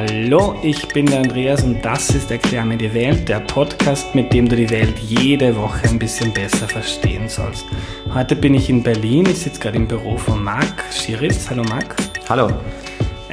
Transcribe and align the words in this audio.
Hallo, 0.00 0.54
ich 0.62 0.86
bin 0.86 1.06
der 1.06 1.22
Andreas 1.22 1.64
und 1.64 1.84
das 1.84 2.10
ist 2.10 2.30
Erklär 2.30 2.64
mir 2.64 2.76
die 2.76 2.94
Welt, 2.94 3.28
der 3.28 3.40
Podcast, 3.40 4.14
mit 4.14 4.32
dem 4.32 4.48
du 4.48 4.54
die 4.54 4.70
Welt 4.70 4.96
jede 5.00 5.56
Woche 5.56 5.88
ein 5.88 5.98
bisschen 5.98 6.32
besser 6.32 6.68
verstehen 6.68 7.28
sollst. 7.28 7.66
Heute 8.14 8.36
bin 8.36 8.54
ich 8.54 8.70
in 8.70 8.84
Berlin, 8.84 9.26
ich 9.28 9.40
sitze 9.40 9.58
gerade 9.58 9.76
im 9.76 9.88
Büro 9.88 10.16
von 10.16 10.44
Marc 10.44 10.84
Schiritz. 10.92 11.50
Hallo 11.50 11.64
Marc. 11.64 11.96
Hallo. 12.28 12.48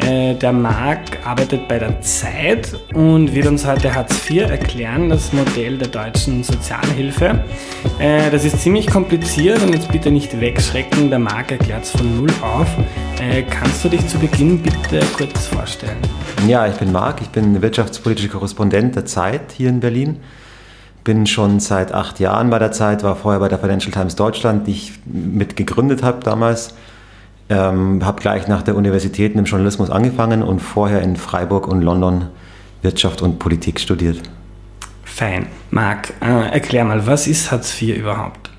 Äh, 0.06 0.36
der 0.36 0.54
Marc 0.54 1.26
arbeitet 1.26 1.68
bei 1.68 1.80
der 1.80 2.00
Zeit 2.02 2.76
und 2.94 3.34
wird 3.34 3.48
uns 3.48 3.66
heute 3.66 3.96
Hartz 3.96 4.30
IV 4.30 4.44
erklären, 4.44 5.10
das 5.10 5.34
Modell 5.34 5.80
der 5.80 5.88
deutschen 5.88 6.44
Sozialhilfe. 6.44 7.44
Äh, 7.98 8.30
das 8.30 8.46
ist 8.46 8.62
ziemlich 8.62 8.86
kompliziert 8.86 9.64
und 9.64 9.74
jetzt 9.74 9.92
bitte 9.92 10.12
nicht 10.12 10.40
wegschrecken, 10.40 11.10
der 11.10 11.18
Marc 11.18 11.52
erklärt 11.52 11.86
es 11.86 11.92
von 11.92 12.18
Null 12.18 12.30
auf. 12.44 12.68
Äh, 13.20 13.42
kannst 13.44 13.84
du 13.84 13.90
dich 13.90 14.08
zu 14.08 14.20
Beginn 14.20 14.62
bitte 14.62 15.00
kurz 15.18 15.48
vorstellen? 15.48 15.98
Ja, 16.48 16.68
ich 16.68 16.76
bin 16.76 16.92
Marc, 16.92 17.22
ich 17.22 17.30
bin 17.30 17.64
wirtschaftspolitischer 17.64 18.30
Korrespondent 18.30 18.96
der 18.96 19.06
Zeit 19.06 19.54
hier 19.58 19.70
in 19.70 19.80
Berlin. 19.80 20.18
Bin 21.04 21.26
schon 21.26 21.60
seit 21.60 21.92
acht 21.92 22.20
Jahren 22.20 22.52
bei 22.52 22.60
der 22.60 22.72
Zeit, 22.72 23.02
war 23.02 23.16
vorher 23.16 23.40
bei 23.40 23.48
der 23.48 23.58
Financial 23.58 23.92
Times 23.92 24.16
Deutschland, 24.16 24.68
die 24.68 24.72
ich 24.72 24.94
mit 25.06 25.56
gegründet 25.56 26.04
habe 26.04 26.24
damals 26.24 26.76
ähm, 27.50 28.04
habe 28.06 28.22
gleich 28.22 28.48
nach 28.48 28.64
der 28.64 28.76
Universität 28.76 29.36
im 29.36 29.46
Journalismus 29.46 29.90
angefangen 29.90 30.42
und 30.42 30.60
vorher 30.60 31.02
in 31.02 31.16
Freiburg 31.16 31.68
und 31.68 31.82
London 31.82 32.28
Wirtschaft 32.82 33.22
und 33.22 33.40
Politik 33.40 33.80
studiert. 33.80 34.22
Fein. 35.04 35.48
Marc, 35.72 36.14
äh, 36.22 36.52
erklär 36.52 36.86
mal, 36.86 37.06
was 37.08 37.28
ist 37.28 37.52
Hartz 37.52 37.82
IV 37.82 37.98
überhaupt? 37.98 38.50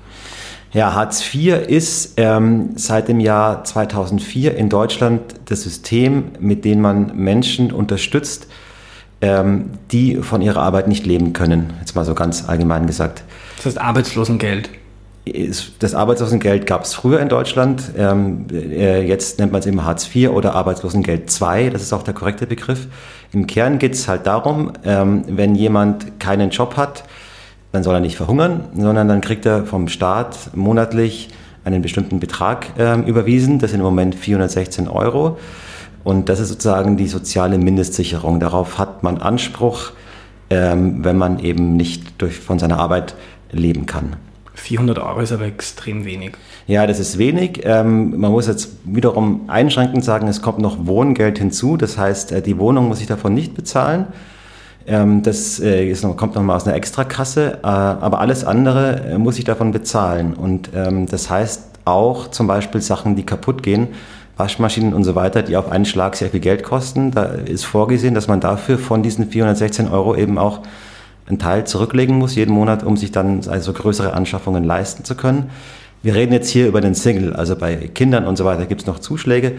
Ja, 0.73 0.93
Hartz 0.93 1.23
IV 1.33 1.67
ist 1.67 2.13
ähm, 2.17 2.71
seit 2.75 3.07
dem 3.07 3.19
Jahr 3.19 3.63
2004 3.63 4.55
in 4.55 4.69
Deutschland 4.69 5.21
das 5.45 5.63
System, 5.63 6.31
mit 6.39 6.65
dem 6.65 6.81
man 6.81 7.15
Menschen 7.15 7.71
unterstützt, 7.71 8.47
ähm, 9.21 9.71
die 9.91 10.17
von 10.17 10.41
ihrer 10.41 10.61
Arbeit 10.61 10.87
nicht 10.87 11.05
leben 11.05 11.33
können. 11.33 11.73
Jetzt 11.79 11.95
mal 11.95 12.05
so 12.05 12.13
ganz 12.13 12.47
allgemein 12.47 12.85
gesagt. 12.85 13.23
Das 13.57 13.67
heißt 13.67 13.81
Arbeitslosengeld 13.81 14.69
das 15.79 15.95
Arbeitslosengeld 15.95 16.65
gab 16.65 16.83
es 16.83 16.93
früher 16.93 17.19
in 17.19 17.29
Deutschland. 17.29 17.83
Ähm, 17.97 18.47
äh, 18.51 19.01
jetzt 19.05 19.39
nennt 19.39 19.51
man 19.51 19.59
es 19.59 19.65
eben 19.65 19.83
Hartz 19.83 20.13
IV 20.13 20.29
oder 20.29 20.55
Arbeitslosengeld 20.55 21.29
II. 21.41 21.69
Das 21.69 21.81
ist 21.81 21.93
auch 21.93 22.03
der 22.03 22.13
korrekte 22.13 22.47
Begriff. 22.47 22.87
Im 23.33 23.47
Kern 23.47 23.79
geht 23.79 23.93
es 23.93 24.07
halt 24.07 24.27
darum, 24.27 24.71
ähm, 24.83 25.23
wenn 25.27 25.55
jemand 25.55 26.19
keinen 26.19 26.49
Job 26.49 26.77
hat, 26.77 27.03
dann 27.71 27.83
soll 27.83 27.95
er 27.95 27.99
nicht 27.99 28.17
verhungern, 28.17 28.65
sondern 28.75 29.07
dann 29.07 29.21
kriegt 29.21 29.45
er 29.45 29.65
vom 29.65 29.87
Staat 29.87 30.55
monatlich 30.55 31.29
einen 31.63 31.81
bestimmten 31.81 32.19
Betrag 32.19 32.67
ähm, 32.77 33.03
überwiesen. 33.03 33.59
Das 33.59 33.71
sind 33.71 33.79
im 33.81 33.85
Moment 33.85 34.15
416 34.15 34.87
Euro. 34.87 35.37
Und 36.03 36.29
das 36.29 36.39
ist 36.39 36.49
sozusagen 36.49 36.97
die 36.97 37.07
soziale 37.07 37.57
Mindestsicherung. 37.57 38.39
Darauf 38.39 38.77
hat 38.77 39.03
man 39.03 39.17
Anspruch, 39.17 39.91
wenn 40.49 41.17
man 41.17 41.39
eben 41.39 41.75
nicht 41.75 42.21
durch, 42.21 42.39
von 42.39 42.57
seiner 42.57 42.79
Arbeit 42.79 43.15
leben 43.51 43.85
kann. 43.85 44.15
400 44.59 44.99
Euro 44.99 45.19
ist 45.19 45.31
aber 45.31 45.45
extrem 45.45 46.05
wenig. 46.05 46.33
Ja, 46.65 46.87
das 46.87 46.99
ist 46.99 47.17
wenig. 47.17 47.61
Ähm, 47.63 48.19
man 48.19 48.31
muss 48.31 48.47
jetzt 48.47 48.71
wiederum 48.83 49.41
einschränkend 49.47 50.03
sagen, 50.03 50.27
es 50.27 50.41
kommt 50.41 50.59
noch 50.59 50.85
Wohngeld 50.85 51.37
hinzu. 51.37 51.77
Das 51.77 51.97
heißt, 51.97 52.31
äh, 52.31 52.41
die 52.41 52.57
Wohnung 52.57 52.87
muss 52.87 52.99
ich 52.99 53.07
davon 53.07 53.33
nicht 53.33 53.53
bezahlen. 53.53 54.07
Ähm, 54.87 55.21
das 55.21 55.59
äh, 55.59 55.87
ist 55.87 56.03
noch, 56.03 56.17
kommt 56.17 56.35
nochmal 56.35 56.55
aus 56.55 56.65
einer 56.65 56.75
Extrakasse. 56.75 57.59
Äh, 57.63 57.67
aber 57.67 58.19
alles 58.19 58.43
andere 58.43 59.11
äh, 59.11 59.17
muss 59.17 59.37
ich 59.37 59.45
davon 59.45 59.71
bezahlen. 59.71 60.33
Und 60.33 60.71
ähm, 60.73 61.05
das 61.05 61.29
heißt 61.29 61.63
auch 61.85 62.29
zum 62.29 62.47
Beispiel 62.47 62.81
Sachen, 62.81 63.15
die 63.15 63.25
kaputt 63.25 63.63
gehen, 63.63 63.89
Waschmaschinen 64.37 64.93
und 64.93 65.03
so 65.03 65.15
weiter, 65.15 65.43
die 65.43 65.55
auf 65.55 65.71
einen 65.71 65.85
Schlag 65.85 66.15
sehr 66.15 66.29
viel 66.29 66.39
Geld 66.39 66.63
kosten. 66.63 67.11
Da 67.11 67.23
ist 67.23 67.65
vorgesehen, 67.65 68.13
dass 68.13 68.27
man 68.27 68.39
dafür 68.39 68.77
von 68.77 69.03
diesen 69.03 69.29
416 69.29 69.87
Euro 69.87 70.15
eben 70.15 70.37
auch 70.37 70.61
einen 71.27 71.39
Teil 71.39 71.65
zurücklegen 71.65 72.17
muss 72.17 72.35
jeden 72.35 72.53
Monat, 72.53 72.83
um 72.83 72.97
sich 72.97 73.11
dann 73.11 73.41
also 73.47 73.73
größere 73.73 74.13
Anschaffungen 74.13 74.63
leisten 74.63 75.03
zu 75.03 75.15
können. 75.15 75.49
Wir 76.03 76.15
reden 76.15 76.31
jetzt 76.31 76.49
hier 76.49 76.67
über 76.67 76.79
den 76.79 76.93
Single, 76.93 77.33
also 77.33 77.55
bei 77.55 77.75
Kindern 77.75 78.25
und 78.25 78.37
so 78.37 78.45
weiter 78.45 78.65
gibt 78.65 78.81
es 78.81 78.87
noch 78.87 78.99
Zuschläge, 78.99 79.53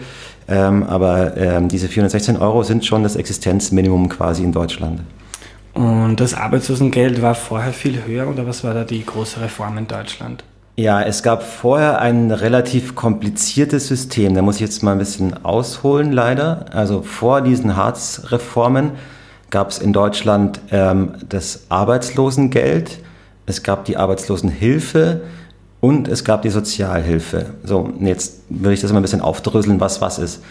ähm, 0.47 0.83
aber 0.83 1.37
ähm, 1.37 1.67
diese 1.67 1.87
416 1.87 2.37
Euro 2.37 2.63
sind 2.63 2.85
schon 2.85 3.03
das 3.03 3.15
Existenzminimum 3.15 4.09
quasi 4.09 4.43
in 4.43 4.51
Deutschland. 4.51 5.01
Und 5.73 6.17
das 6.19 6.33
Arbeitslosengeld 6.33 7.21
war 7.21 7.35
vorher 7.35 7.73
viel 7.73 8.03
höher 8.05 8.27
oder 8.27 8.47
was 8.47 8.63
war 8.63 8.73
da 8.73 8.83
die 8.83 9.05
große 9.05 9.41
Reform 9.41 9.77
in 9.77 9.87
Deutschland? 9.87 10.43
Ja, 10.75 11.01
es 11.01 11.23
gab 11.23 11.43
vorher 11.43 11.99
ein 11.99 12.31
relativ 12.31 12.95
kompliziertes 12.95 13.87
System. 13.87 14.33
Da 14.33 14.41
muss 14.41 14.55
ich 14.55 14.61
jetzt 14.61 14.81
mal 14.81 14.93
ein 14.93 14.97
bisschen 14.97 15.45
ausholen, 15.45 16.13
leider. 16.13 16.67
Also 16.71 17.01
vor 17.01 17.41
diesen 17.41 17.75
Hartz-Reformen 17.75 18.91
gab 19.49 19.69
es 19.69 19.79
in 19.79 19.93
Deutschland 19.93 20.59
ähm, 20.71 21.13
das 21.27 21.65
Arbeitslosengeld, 21.69 22.99
es 23.45 23.63
gab 23.63 23.85
die 23.85 23.97
Arbeitslosenhilfe 23.97 25.21
und 25.79 26.07
es 26.07 26.23
gab 26.23 26.41
die 26.41 26.49
Sozialhilfe. 26.49 27.47
So, 27.63 27.91
jetzt 27.99 28.41
würde 28.49 28.73
ich 28.73 28.81
das 28.81 28.91
mal 28.91 28.99
ein 28.99 29.01
bisschen 29.01 29.21
aufdröseln, 29.21 29.79
was 29.79 30.01
was 30.01 30.19
ist. 30.19 30.41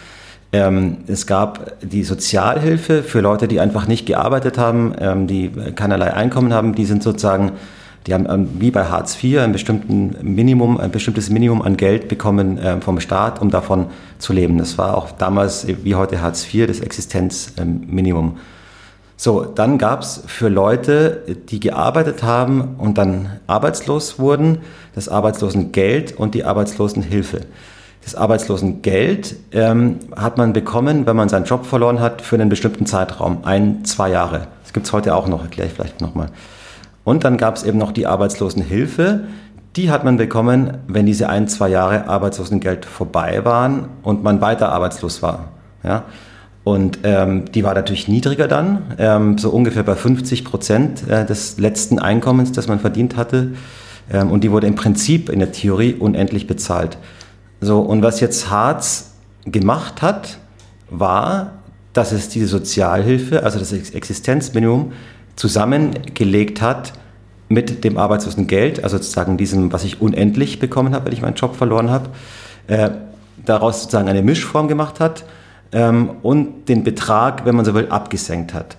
Ähm, 0.51 0.97
es 1.07 1.27
gab 1.27 1.79
die 1.81 2.03
Sozialhilfe 2.03 3.03
für 3.03 3.21
Leute, 3.21 3.47
die 3.47 3.59
einfach 3.59 3.87
nicht 3.87 4.07
gearbeitet 4.07 4.57
haben, 4.57 4.95
ähm, 4.99 5.27
die 5.27 5.51
keinerlei 5.75 6.13
Einkommen 6.13 6.53
haben, 6.53 6.73
die 6.73 6.85
sind 6.85 7.03
sozusagen, 7.03 7.51
die 8.07 8.15
haben 8.15 8.27
ähm, 8.27 8.49
wie 8.57 8.71
bei 8.71 8.85
Hartz 8.85 9.23
IV 9.23 9.39
ein, 9.39 9.51
bestimmten 9.51 10.15
Minimum, 10.23 10.79
ein 10.79 10.89
bestimmtes 10.89 11.29
Minimum 11.29 11.61
an 11.61 11.77
Geld 11.77 12.07
bekommen 12.07 12.59
ähm, 12.63 12.81
vom 12.81 12.99
Staat, 12.99 13.39
um 13.39 13.51
davon 13.51 13.87
zu 14.17 14.33
leben. 14.33 14.57
Das 14.57 14.79
war 14.79 14.97
auch 14.97 15.11
damals 15.11 15.67
wie 15.67 15.93
heute 15.93 16.19
Hartz 16.19 16.51
IV 16.51 16.65
das 16.65 16.79
Existenzminimum. 16.79 18.37
So, 19.21 19.43
dann 19.43 19.77
gab 19.77 20.01
es 20.01 20.23
für 20.27 20.47
Leute, 20.47 21.23
die 21.49 21.59
gearbeitet 21.59 22.23
haben 22.23 22.75
und 22.77 22.97
dann 22.97 23.41
arbeitslos 23.47 24.17
wurden, 24.17 24.59
das 24.95 25.09
Arbeitslosengeld 25.09 26.17
und 26.17 26.35
die 26.35 26.45
Arbeitslosenhilfe. 26.45 27.41
Das 28.01 28.15
Arbeitslosengeld 28.15 29.35
ähm, 29.51 29.99
hat 30.15 30.37
man 30.37 30.53
bekommen, 30.53 31.05
wenn 31.05 31.17
man 31.17 31.27
seinen 31.27 31.43
Job 31.43 31.65
verloren 31.65 31.99
hat, 31.99 32.21
für 32.21 32.37
einen 32.37 32.47
bestimmten 32.47 32.85
Zeitraum, 32.85 33.39
ein, 33.43 33.83
zwei 33.83 34.09
Jahre. 34.09 34.47
Das 34.63 34.71
gibt 34.71 34.85
es 34.85 34.93
heute 34.93 35.13
auch 35.13 35.27
noch, 35.27 35.43
erkläre 35.43 35.67
ich 35.67 35.73
vielleicht 35.73 35.99
nochmal. 35.99 36.27
Und 37.03 37.25
dann 37.25 37.35
gab 37.35 37.57
es 37.57 37.63
eben 37.63 37.77
noch 37.77 37.91
die 37.91 38.07
Arbeitslosenhilfe. 38.07 39.25
Die 39.75 39.91
hat 39.91 40.05
man 40.05 40.15
bekommen, 40.15 40.77
wenn 40.87 41.05
diese 41.05 41.27
ein, 41.27 41.49
zwei 41.49 41.67
Jahre 41.67 42.07
Arbeitslosengeld 42.07 42.85
vorbei 42.85 43.43
waren 43.43 43.89
und 44.01 44.23
man 44.23 44.39
weiter 44.39 44.71
arbeitslos 44.71 45.21
war. 45.21 45.49
Ja? 45.83 46.05
Und 46.69 46.99
ähm, 47.01 47.51
die 47.51 47.63
war 47.63 47.73
natürlich 47.73 48.07
niedriger 48.07 48.47
dann, 48.47 48.93
ähm, 48.99 49.39
so 49.39 49.49
ungefähr 49.49 49.81
bei 49.81 49.95
50 49.95 50.45
Prozent 50.45 51.09
äh, 51.09 51.25
des 51.25 51.57
letzten 51.57 51.97
Einkommens, 51.97 52.51
das 52.51 52.67
man 52.67 52.79
verdient 52.79 53.15
hatte. 53.15 53.53
Ähm, 54.11 54.29
und 54.29 54.43
die 54.43 54.51
wurde 54.51 54.67
im 54.67 54.75
Prinzip 54.75 55.29
in 55.29 55.39
der 55.39 55.51
Theorie 55.51 55.95
unendlich 55.95 56.45
bezahlt. 56.45 56.99
So, 57.59 57.79
und 57.79 58.03
was 58.03 58.19
jetzt 58.19 58.51
Harz 58.51 59.15
gemacht 59.45 60.03
hat, 60.03 60.37
war, 60.91 61.53
dass 61.93 62.11
es 62.11 62.29
diese 62.29 62.45
Sozialhilfe, 62.45 63.41
also 63.41 63.57
das 63.57 63.71
Existenzminimum, 63.71 64.93
zusammengelegt 65.35 66.61
hat 66.61 66.93
mit 67.47 67.83
dem 67.83 67.97
Arbeitslosengeld, 67.97 68.83
also 68.83 68.97
sozusagen 68.97 69.37
diesem, 69.37 69.73
was 69.73 69.83
ich 69.85 70.01
unendlich 70.01 70.59
bekommen 70.59 70.93
habe, 70.93 71.05
wenn 71.05 71.13
ich 71.13 71.23
meinen 71.23 71.33
Job 71.33 71.55
verloren 71.55 71.89
habe, 71.89 72.11
äh, 72.67 72.91
daraus 73.43 73.81
sozusagen 73.81 74.07
eine 74.07 74.21
Mischform 74.21 74.67
gemacht 74.67 74.99
hat 74.99 75.25
ähm, 75.71 76.11
und 76.21 76.69
den 76.69 76.83
Betrag, 76.83 77.45
wenn 77.45 77.55
man 77.55 77.65
so 77.65 77.73
will, 77.73 77.87
abgesenkt 77.89 78.53
hat. 78.53 78.75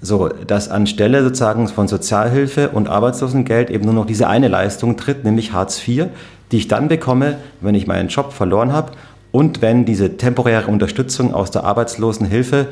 So, 0.00 0.28
dass 0.28 0.68
anstelle 0.68 1.22
sozusagen 1.22 1.68
von 1.68 1.86
Sozialhilfe 1.86 2.70
und 2.70 2.88
Arbeitslosengeld 2.88 3.70
eben 3.70 3.84
nur 3.84 3.94
noch 3.94 4.06
diese 4.06 4.28
eine 4.28 4.48
Leistung 4.48 4.96
tritt, 4.96 5.24
nämlich 5.24 5.52
Hartz 5.52 5.86
IV, 5.86 6.06
die 6.50 6.56
ich 6.56 6.68
dann 6.68 6.88
bekomme, 6.88 7.36
wenn 7.60 7.74
ich 7.74 7.86
meinen 7.86 8.08
Job 8.08 8.32
verloren 8.32 8.72
habe 8.72 8.92
und 9.30 9.62
wenn 9.62 9.84
diese 9.84 10.16
temporäre 10.16 10.70
Unterstützung 10.70 11.32
aus 11.34 11.50
der 11.50 11.64
Arbeitslosenhilfe 11.64 12.68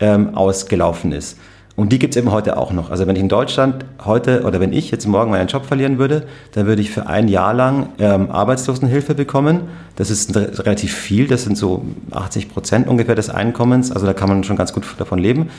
ähm, 0.00 0.34
ausgelaufen 0.34 1.12
ist. 1.12 1.38
Und 1.76 1.90
die 1.90 1.98
gibt 1.98 2.14
es 2.14 2.22
eben 2.22 2.30
heute 2.30 2.56
auch 2.56 2.72
noch. 2.72 2.90
Also 2.90 3.06
wenn 3.08 3.16
ich 3.16 3.22
in 3.22 3.28
Deutschland 3.28 3.84
heute 4.04 4.42
oder 4.44 4.60
wenn 4.60 4.72
ich 4.72 4.92
jetzt 4.92 5.06
morgen 5.06 5.32
meinen 5.32 5.48
Job 5.48 5.66
verlieren 5.66 5.98
würde, 5.98 6.26
dann 6.52 6.66
würde 6.66 6.80
ich 6.80 6.90
für 6.90 7.08
ein 7.08 7.26
Jahr 7.26 7.52
lang 7.52 7.88
ähm, 7.98 8.30
Arbeitslosenhilfe 8.30 9.14
bekommen. 9.16 9.62
Das 9.96 10.08
ist 10.08 10.36
relativ 10.36 10.94
viel, 10.94 11.26
das 11.26 11.42
sind 11.42 11.58
so 11.58 11.84
80 12.12 12.48
Prozent 12.48 12.86
ungefähr 12.86 13.16
des 13.16 13.28
Einkommens. 13.28 13.90
Also 13.90 14.06
da 14.06 14.12
kann 14.12 14.28
man 14.28 14.44
schon 14.44 14.56
ganz 14.56 14.72
gut 14.72 14.84
davon 14.98 15.18
leben. 15.18 15.50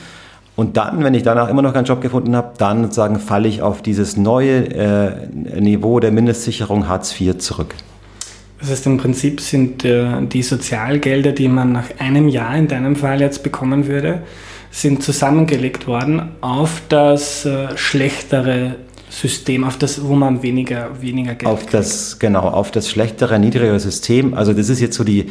Und 0.56 0.78
dann, 0.78 1.04
wenn 1.04 1.12
ich 1.12 1.22
danach 1.22 1.50
immer 1.50 1.60
noch 1.60 1.74
keinen 1.74 1.84
Job 1.84 2.00
gefunden 2.00 2.34
habe, 2.34 2.54
dann 2.56 2.84
sozusagen 2.84 3.18
falle 3.18 3.46
ich 3.46 3.60
auf 3.60 3.82
dieses 3.82 4.16
neue 4.16 4.68
äh, 4.74 5.60
Niveau 5.60 6.00
der 6.00 6.12
Mindestsicherung 6.12 6.88
Hartz 6.88 7.20
IV 7.20 7.36
zurück. 7.36 7.74
Das 8.58 8.70
heißt, 8.70 8.86
im 8.86 8.96
Prinzip 8.96 9.42
sind 9.42 9.84
äh, 9.84 10.22
die 10.22 10.42
Sozialgelder, 10.42 11.32
die 11.32 11.48
man 11.48 11.72
nach 11.72 11.90
einem 11.98 12.28
Jahr 12.28 12.56
in 12.56 12.68
deinem 12.68 12.96
Fall 12.96 13.20
jetzt 13.20 13.42
bekommen 13.42 13.86
würde, 13.86 14.22
sind 14.76 15.02
zusammengelegt 15.02 15.86
worden 15.86 16.32
auf 16.42 16.82
das 16.90 17.46
äh, 17.46 17.68
schlechtere 17.76 18.76
System, 19.08 19.64
auf 19.64 19.78
das, 19.78 20.04
wo 20.04 20.14
man 20.14 20.42
weniger, 20.42 21.00
weniger 21.00 21.34
Geld 21.34 21.50
Auf 21.50 21.60
kriegt. 21.60 21.74
das, 21.74 22.18
genau, 22.18 22.42
auf 22.42 22.70
das 22.72 22.90
schlechtere, 22.90 23.38
niedrigere 23.38 23.80
System. 23.80 24.34
Also 24.34 24.52
das 24.52 24.68
ist 24.68 24.80
jetzt 24.80 24.96
so 24.96 25.02
die, 25.02 25.30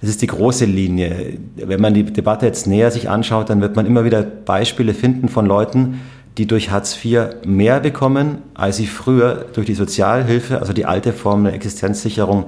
das 0.00 0.10
ist 0.10 0.22
die 0.22 0.28
große 0.28 0.66
Linie. 0.66 1.36
Wenn 1.56 1.80
man 1.80 1.94
die 1.94 2.04
Debatte 2.04 2.46
jetzt 2.46 2.68
näher 2.68 2.92
sich 2.92 3.10
anschaut, 3.10 3.50
dann 3.50 3.60
wird 3.60 3.74
man 3.74 3.86
immer 3.86 4.04
wieder 4.04 4.22
Beispiele 4.22 4.94
finden 4.94 5.28
von 5.28 5.46
Leuten, 5.46 6.00
die 6.38 6.46
durch 6.46 6.70
Hartz 6.70 6.96
IV 7.04 7.44
mehr 7.44 7.80
bekommen, 7.80 8.38
als 8.54 8.76
sie 8.76 8.86
früher 8.86 9.46
durch 9.52 9.66
die 9.66 9.74
Sozialhilfe, 9.74 10.60
also 10.60 10.72
die 10.72 10.84
alte 10.84 11.12
Form 11.12 11.42
der 11.42 11.54
Existenzsicherung, 11.54 12.44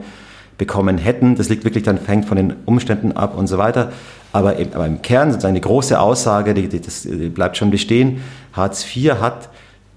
bekommen 0.58 0.98
hätten. 0.98 1.36
Das 1.36 1.48
liegt 1.48 1.64
wirklich 1.64 1.84
dann, 1.84 1.98
fängt 1.98 2.26
von 2.26 2.36
den 2.36 2.54
Umständen 2.66 3.12
ab 3.12 3.38
und 3.38 3.46
so 3.46 3.56
weiter. 3.56 3.92
Aber, 4.32 4.58
eben, 4.58 4.74
aber 4.74 4.86
im 4.86 5.00
Kern 5.00 5.30
sozusagen 5.30 5.54
die 5.54 5.60
große 5.60 5.98
Aussage, 5.98 6.52
die, 6.52 6.68
die, 6.68 6.80
das 6.80 7.08
bleibt 7.32 7.56
schon 7.56 7.70
bestehen. 7.70 8.20
Hartz 8.52 8.84
IV 8.84 9.14
hat 9.20 9.48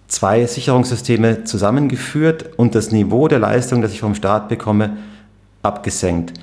zwei 0.07 0.45
Sicherungssysteme 0.45 1.43
zusammengeführt 1.43 2.57
und 2.57 2.75
das 2.75 2.91
Niveau 2.91 3.27
der 3.27 3.39
Leistung, 3.39 3.81
das 3.81 3.91
ich 3.91 3.99
vom 3.99 4.15
Staat 4.15 4.49
bekomme, 4.49 4.97
abgesenkt. 5.63 6.33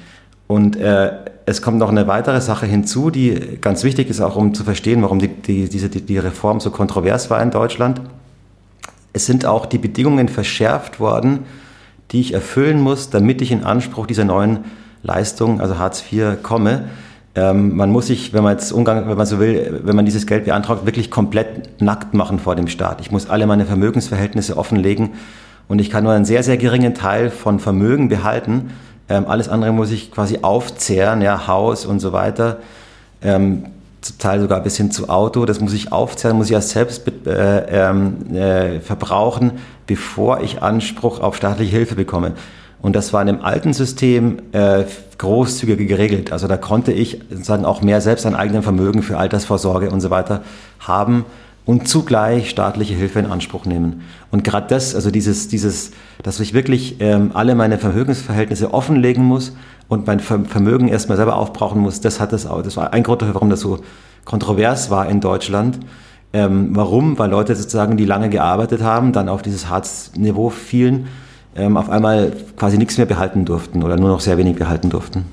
Und 0.47 0.76
äh, 0.76 1.12
es 1.47 1.62
kommt 1.62 1.79
noch 1.79 1.91
eine 1.91 2.06
weitere 2.06 2.41
Sache 2.41 2.67
hinzu, 2.67 3.11
die 3.11 3.59
ganz 3.61 3.85
wichtig 3.85 4.11
ist, 4.11 4.20
auch 4.20 4.37
um 4.37 4.55
zu 4.55 4.65
verstehen, 4.65 5.03
warum 5.03 5.19
die, 5.19 5.29
die, 5.29 5.69
diese, 5.69 5.88
die, 5.88 6.00
die 6.00 6.19
Reform 6.19 6.61
so 6.61 6.70
kontrovers 6.70 7.31
war 7.31 7.43
in 7.43 7.50
Deutschland. 7.50 8.00
Es 9.12 9.26
sind 9.26 9.47
auch 9.47 9.67
die 9.67 9.79
Bedingungen 9.79 10.29
verschärft 10.29 11.00
worden, 11.00 11.41
die 12.10 12.20
ich 12.20 12.34
erfüllen 12.34 12.81
muss, 12.81 13.10
damit 13.10 13.43
ich 13.43 13.52
in 13.52 13.64
Anspruch 13.64 14.06
dieser 14.06 14.25
neuen 14.25 14.64
Leistung, 15.02 15.60
also 15.60 15.78
Hartz 15.78 16.05
IV, 16.10 16.43
komme. 16.43 16.84
Ähm, 17.34 17.76
man 17.76 17.90
muss 17.90 18.06
sich, 18.06 18.32
wenn 18.32 18.43
man 18.43 18.52
jetzt 18.52 18.72
Umgang, 18.72 19.08
wenn 19.08 19.16
man 19.16 19.26
so 19.26 19.38
will, 19.38 19.81
wenn 19.84 19.94
man 19.94 20.05
dieses 20.05 20.26
Geld 20.26 20.44
beantragt, 20.44 20.87
wirklich 20.87 21.10
komplett 21.10 21.81
nackt 21.81 22.14
machen 22.14 22.38
vor 22.38 22.56
dem 22.56 22.69
Staat. 22.69 23.00
Ich 23.00 23.10
muss 23.10 23.28
alle 23.28 23.46
meine 23.46 23.66
Vermögensverhältnisse 23.66 24.56
offenlegen 24.56 25.10
und 25.69 25.81
ich 25.81 25.90
kann 25.90 26.05
nur 26.05 26.12
einen 26.12 26.25
sehr, 26.25 26.43
sehr 26.43 26.56
geringen 26.56 26.94
Teil 26.94 27.31
von 27.31 27.60
Vermögen 27.60 28.08
behalten. 28.08 28.70
Ähm, 29.08 29.26
alles 29.26 29.49
andere 29.49 29.72
muss 29.72 29.90
ich 29.90 30.10
quasi 30.10 30.38
aufzehren, 30.43 31.22
ja, 31.22 31.46
Haus 31.46 31.87
und 31.87 32.00
so 32.00 32.12
weiter. 32.12 32.58
Ähm, 33.22 33.64
zum 34.00 34.19
Teil 34.19 34.40
sogar 34.40 34.60
bis 34.60 34.76
hin 34.76 34.90
zu 34.90 35.08
Auto. 35.08 35.44
Das 35.44 35.60
muss 35.60 35.75
ich 35.75 35.93
aufzehren, 35.93 36.37
muss 36.37 36.46
ich 36.46 36.52
erst 36.52 36.70
selbst 36.70 37.02
äh, 37.26 37.90
ähm, 37.90 38.34
äh, 38.34 38.81
verbrauchen, 38.81 39.52
bevor 39.88 40.43
ich 40.43 40.62
Anspruch 40.62 41.19
auf 41.19 41.37
staatliche 41.37 41.76
Hilfe 41.76 41.96
bekomme. 41.96 42.35
Und 42.81 42.94
das 42.94 43.12
war 43.12 43.20
in 43.23 43.26
dem 43.26 43.40
alten 43.40 43.73
System 43.73 44.38
äh, 44.52 44.85
großzügiger 45.19 45.85
geregelt. 45.85 46.31
Also 46.31 46.46
da 46.46 46.56
konnte 46.56 46.93
ich 46.93 47.20
sozusagen 47.29 47.64
auch 47.64 47.82
mehr 47.82 48.00
selbst 48.00 48.25
an 48.25 48.37
eigenem 48.37 48.62
Vermögen 48.62 49.02
für 49.02 49.19
Altersvorsorge 49.19 49.90
und 49.90 50.00
so 50.00 50.11
weiter 50.11 50.43
haben 50.79 51.25
und 51.64 51.88
zugleich 51.88 52.50
staatliche 52.50 52.94
Hilfe 52.94 53.19
in 53.19 53.26
Anspruch 53.26 53.64
nehmen. 53.64 54.02
Und 54.31 54.44
gerade 54.44 54.69
das, 54.69 54.94
also 54.94 55.11
dieses, 55.11 55.49
dieses, 55.49 55.91
dass 56.23 56.38
ich 56.38 56.55
wirklich 56.55 57.00
ähm, 57.00 57.32
alle 57.34 57.56
meine 57.56 57.79
Vermögensverhältnisse 57.79 58.73
offenlegen 58.73 59.25
muss 59.25 59.56
und 59.88 60.06
mein 60.06 60.20
Vermögen 60.20 60.87
erstmal 60.87 61.17
selber 61.17 61.37
aufbrauchen 61.37 61.81
muss, 61.81 62.00
das 62.00 62.20
hat 62.20 62.32
das 62.32 62.46
auch. 62.46 62.62
Das 62.62 62.76
war 62.76 62.93
ein 62.93 63.02
Grund 63.02 63.23
dafür, 63.23 63.34
warum 63.34 63.50
das 63.50 63.61
so 63.61 63.81
kontrovers 64.25 64.91
war 64.91 65.08
in 65.08 65.20
Deutschland. 65.20 65.81
Ähm, 66.32 66.70
warum? 66.72 67.19
Weil 67.19 67.30
Leute 67.30 67.54
sozusagen, 67.54 67.96
die 67.96 68.04
lange 68.04 68.28
gearbeitet 68.28 68.82
haben, 68.82 69.12
dann 69.12 69.28
auf 69.28 69.42
dieses 69.42 69.69
Hartz-Niveau 69.69 70.50
fielen 70.50 71.06
ähm, 71.56 71.76
auf 71.76 71.90
einmal 71.90 72.32
quasi 72.56 72.78
nichts 72.78 72.96
mehr 72.98 73.06
behalten 73.06 73.44
durften 73.44 73.82
oder 73.82 73.96
nur 73.96 74.10
noch 74.10 74.20
sehr 74.20 74.38
wenig 74.38 74.56
behalten 74.56 74.90
durften. 74.90 75.25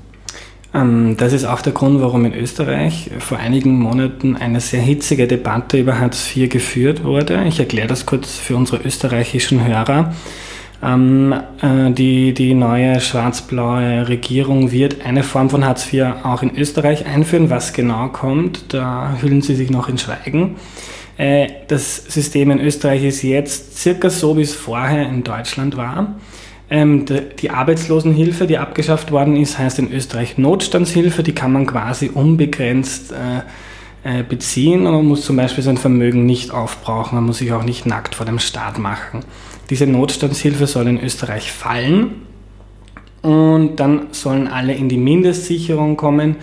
Ähm, 0.74 1.16
das 1.16 1.32
ist 1.32 1.44
auch 1.44 1.62
der 1.62 1.72
Grund, 1.72 2.00
warum 2.00 2.24
in 2.24 2.34
Österreich 2.34 3.10
vor 3.18 3.38
einigen 3.38 3.78
Monaten 3.78 4.36
eine 4.36 4.60
sehr 4.60 4.80
hitzige 4.80 5.26
Debatte 5.26 5.78
über 5.78 5.98
Hartz 5.98 6.34
IV 6.34 6.50
geführt 6.50 7.04
wurde. 7.04 7.44
Ich 7.46 7.60
erkläre 7.60 7.88
das 7.88 8.06
kurz 8.06 8.36
für 8.36 8.56
unsere 8.56 8.82
österreichischen 8.82 9.66
Hörer. 9.66 10.12
Ähm, 10.82 11.34
äh, 11.62 11.90
die, 11.90 12.34
die 12.34 12.54
neue 12.54 13.00
schwarz-blaue 13.00 14.08
Regierung 14.08 14.72
wird 14.72 15.04
eine 15.04 15.22
Form 15.22 15.48
von 15.48 15.64
Hartz 15.64 15.92
IV 15.92 16.04
auch 16.22 16.42
in 16.42 16.56
Österreich 16.56 17.06
einführen. 17.06 17.50
Was 17.50 17.72
genau 17.72 18.08
kommt, 18.08 18.74
da 18.74 19.16
hüllen 19.20 19.42
sie 19.42 19.54
sich 19.54 19.70
noch 19.70 19.88
in 19.88 19.98
Schweigen. 19.98 20.56
Äh, 21.16 21.48
das 21.68 21.96
System 21.96 22.50
in 22.50 22.60
Österreich 22.60 23.04
ist 23.04 23.22
jetzt 23.22 23.78
circa 23.78 24.10
so, 24.10 24.36
wie 24.36 24.42
es 24.42 24.54
vorher 24.54 25.08
in 25.08 25.24
Deutschland 25.24 25.76
war. 25.76 26.16
Ähm, 26.68 27.04
die 27.40 27.50
Arbeitslosenhilfe, 27.50 28.46
die 28.46 28.58
abgeschafft 28.58 29.12
worden 29.12 29.36
ist, 29.36 29.58
heißt 29.58 29.78
in 29.78 29.92
Österreich 29.92 30.36
Notstandshilfe. 30.36 31.22
Die 31.22 31.34
kann 31.34 31.52
man 31.52 31.66
quasi 31.66 32.10
unbegrenzt 32.12 33.12
äh, 33.12 34.18
äh, 34.20 34.22
beziehen 34.22 34.86
und 34.86 34.92
man 34.92 35.06
muss 35.06 35.24
zum 35.24 35.36
Beispiel 35.36 35.64
sein 35.64 35.78
Vermögen 35.78 36.26
nicht 36.26 36.50
aufbrauchen. 36.50 37.16
Man 37.16 37.24
muss 37.24 37.38
sich 37.38 37.52
auch 37.52 37.64
nicht 37.64 37.86
nackt 37.86 38.14
vor 38.14 38.26
dem 38.26 38.38
Staat 38.38 38.78
machen. 38.78 39.20
Diese 39.70 39.86
Notstandshilfe 39.86 40.66
soll 40.66 40.88
in 40.88 41.00
Österreich 41.00 41.50
fallen 41.50 42.22
und 43.22 43.76
dann 43.76 44.08
sollen 44.12 44.48
alle 44.48 44.74
in 44.74 44.88
die 44.88 44.98
Mindestsicherung 44.98 45.96
kommen, 45.96 46.36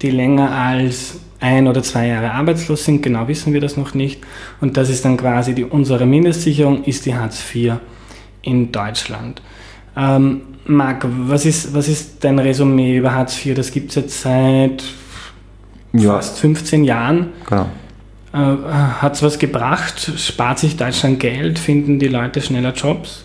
die 0.00 0.10
länger 0.10 0.50
als 0.50 1.20
ein 1.40 1.66
oder 1.68 1.82
zwei 1.82 2.08
Jahre 2.08 2.32
arbeitslos 2.32 2.84
sind, 2.84 3.02
genau 3.02 3.26
wissen 3.28 3.52
wir 3.52 3.60
das 3.60 3.76
noch 3.76 3.94
nicht. 3.94 4.20
Und 4.60 4.76
das 4.76 4.90
ist 4.90 5.04
dann 5.04 5.16
quasi 5.16 5.54
die, 5.54 5.64
unsere 5.64 6.06
Mindestsicherung, 6.06 6.84
ist 6.84 7.06
die 7.06 7.14
Hartz 7.14 7.42
IV 7.54 7.74
in 8.42 8.72
Deutschland. 8.72 9.42
Ähm, 9.96 10.42
Marc, 10.66 11.06
was 11.26 11.46
ist, 11.46 11.74
was 11.74 11.88
ist 11.88 12.22
dein 12.22 12.38
Resümee 12.38 12.96
über 12.98 13.14
Hartz 13.14 13.44
IV? 13.44 13.54
Das 13.54 13.72
gibt 13.72 13.90
es 13.90 13.96
jetzt 13.96 14.20
seit 14.20 14.84
ja. 15.92 16.14
fast 16.14 16.38
15 16.38 16.84
Jahren. 16.84 17.28
Genau. 17.48 17.66
Äh, 18.32 18.36
Hat 18.36 19.14
es 19.14 19.22
was 19.22 19.38
gebracht? 19.38 20.12
Spart 20.16 20.58
sich 20.58 20.76
Deutschland 20.76 21.20
Geld? 21.20 21.58
Finden 21.58 21.98
die 21.98 22.08
Leute 22.08 22.40
schneller 22.40 22.72
Jobs? 22.72 23.24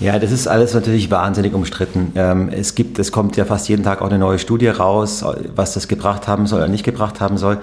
Ja, 0.00 0.18
das 0.18 0.32
ist 0.32 0.48
alles 0.48 0.74
natürlich 0.74 1.10
wahnsinnig 1.10 1.54
umstritten. 1.54 2.12
Ähm, 2.16 2.48
es 2.48 2.74
gibt, 2.74 2.98
es 2.98 3.12
kommt 3.12 3.36
ja 3.36 3.44
fast 3.44 3.68
jeden 3.68 3.84
Tag 3.84 4.02
auch 4.02 4.08
eine 4.08 4.18
neue 4.18 4.38
Studie 4.38 4.68
raus, 4.68 5.24
was 5.54 5.74
das 5.74 5.88
gebracht 5.88 6.26
haben 6.26 6.46
soll 6.46 6.60
oder 6.60 6.68
nicht 6.68 6.84
gebracht 6.84 7.20
haben 7.20 7.38
soll. 7.38 7.58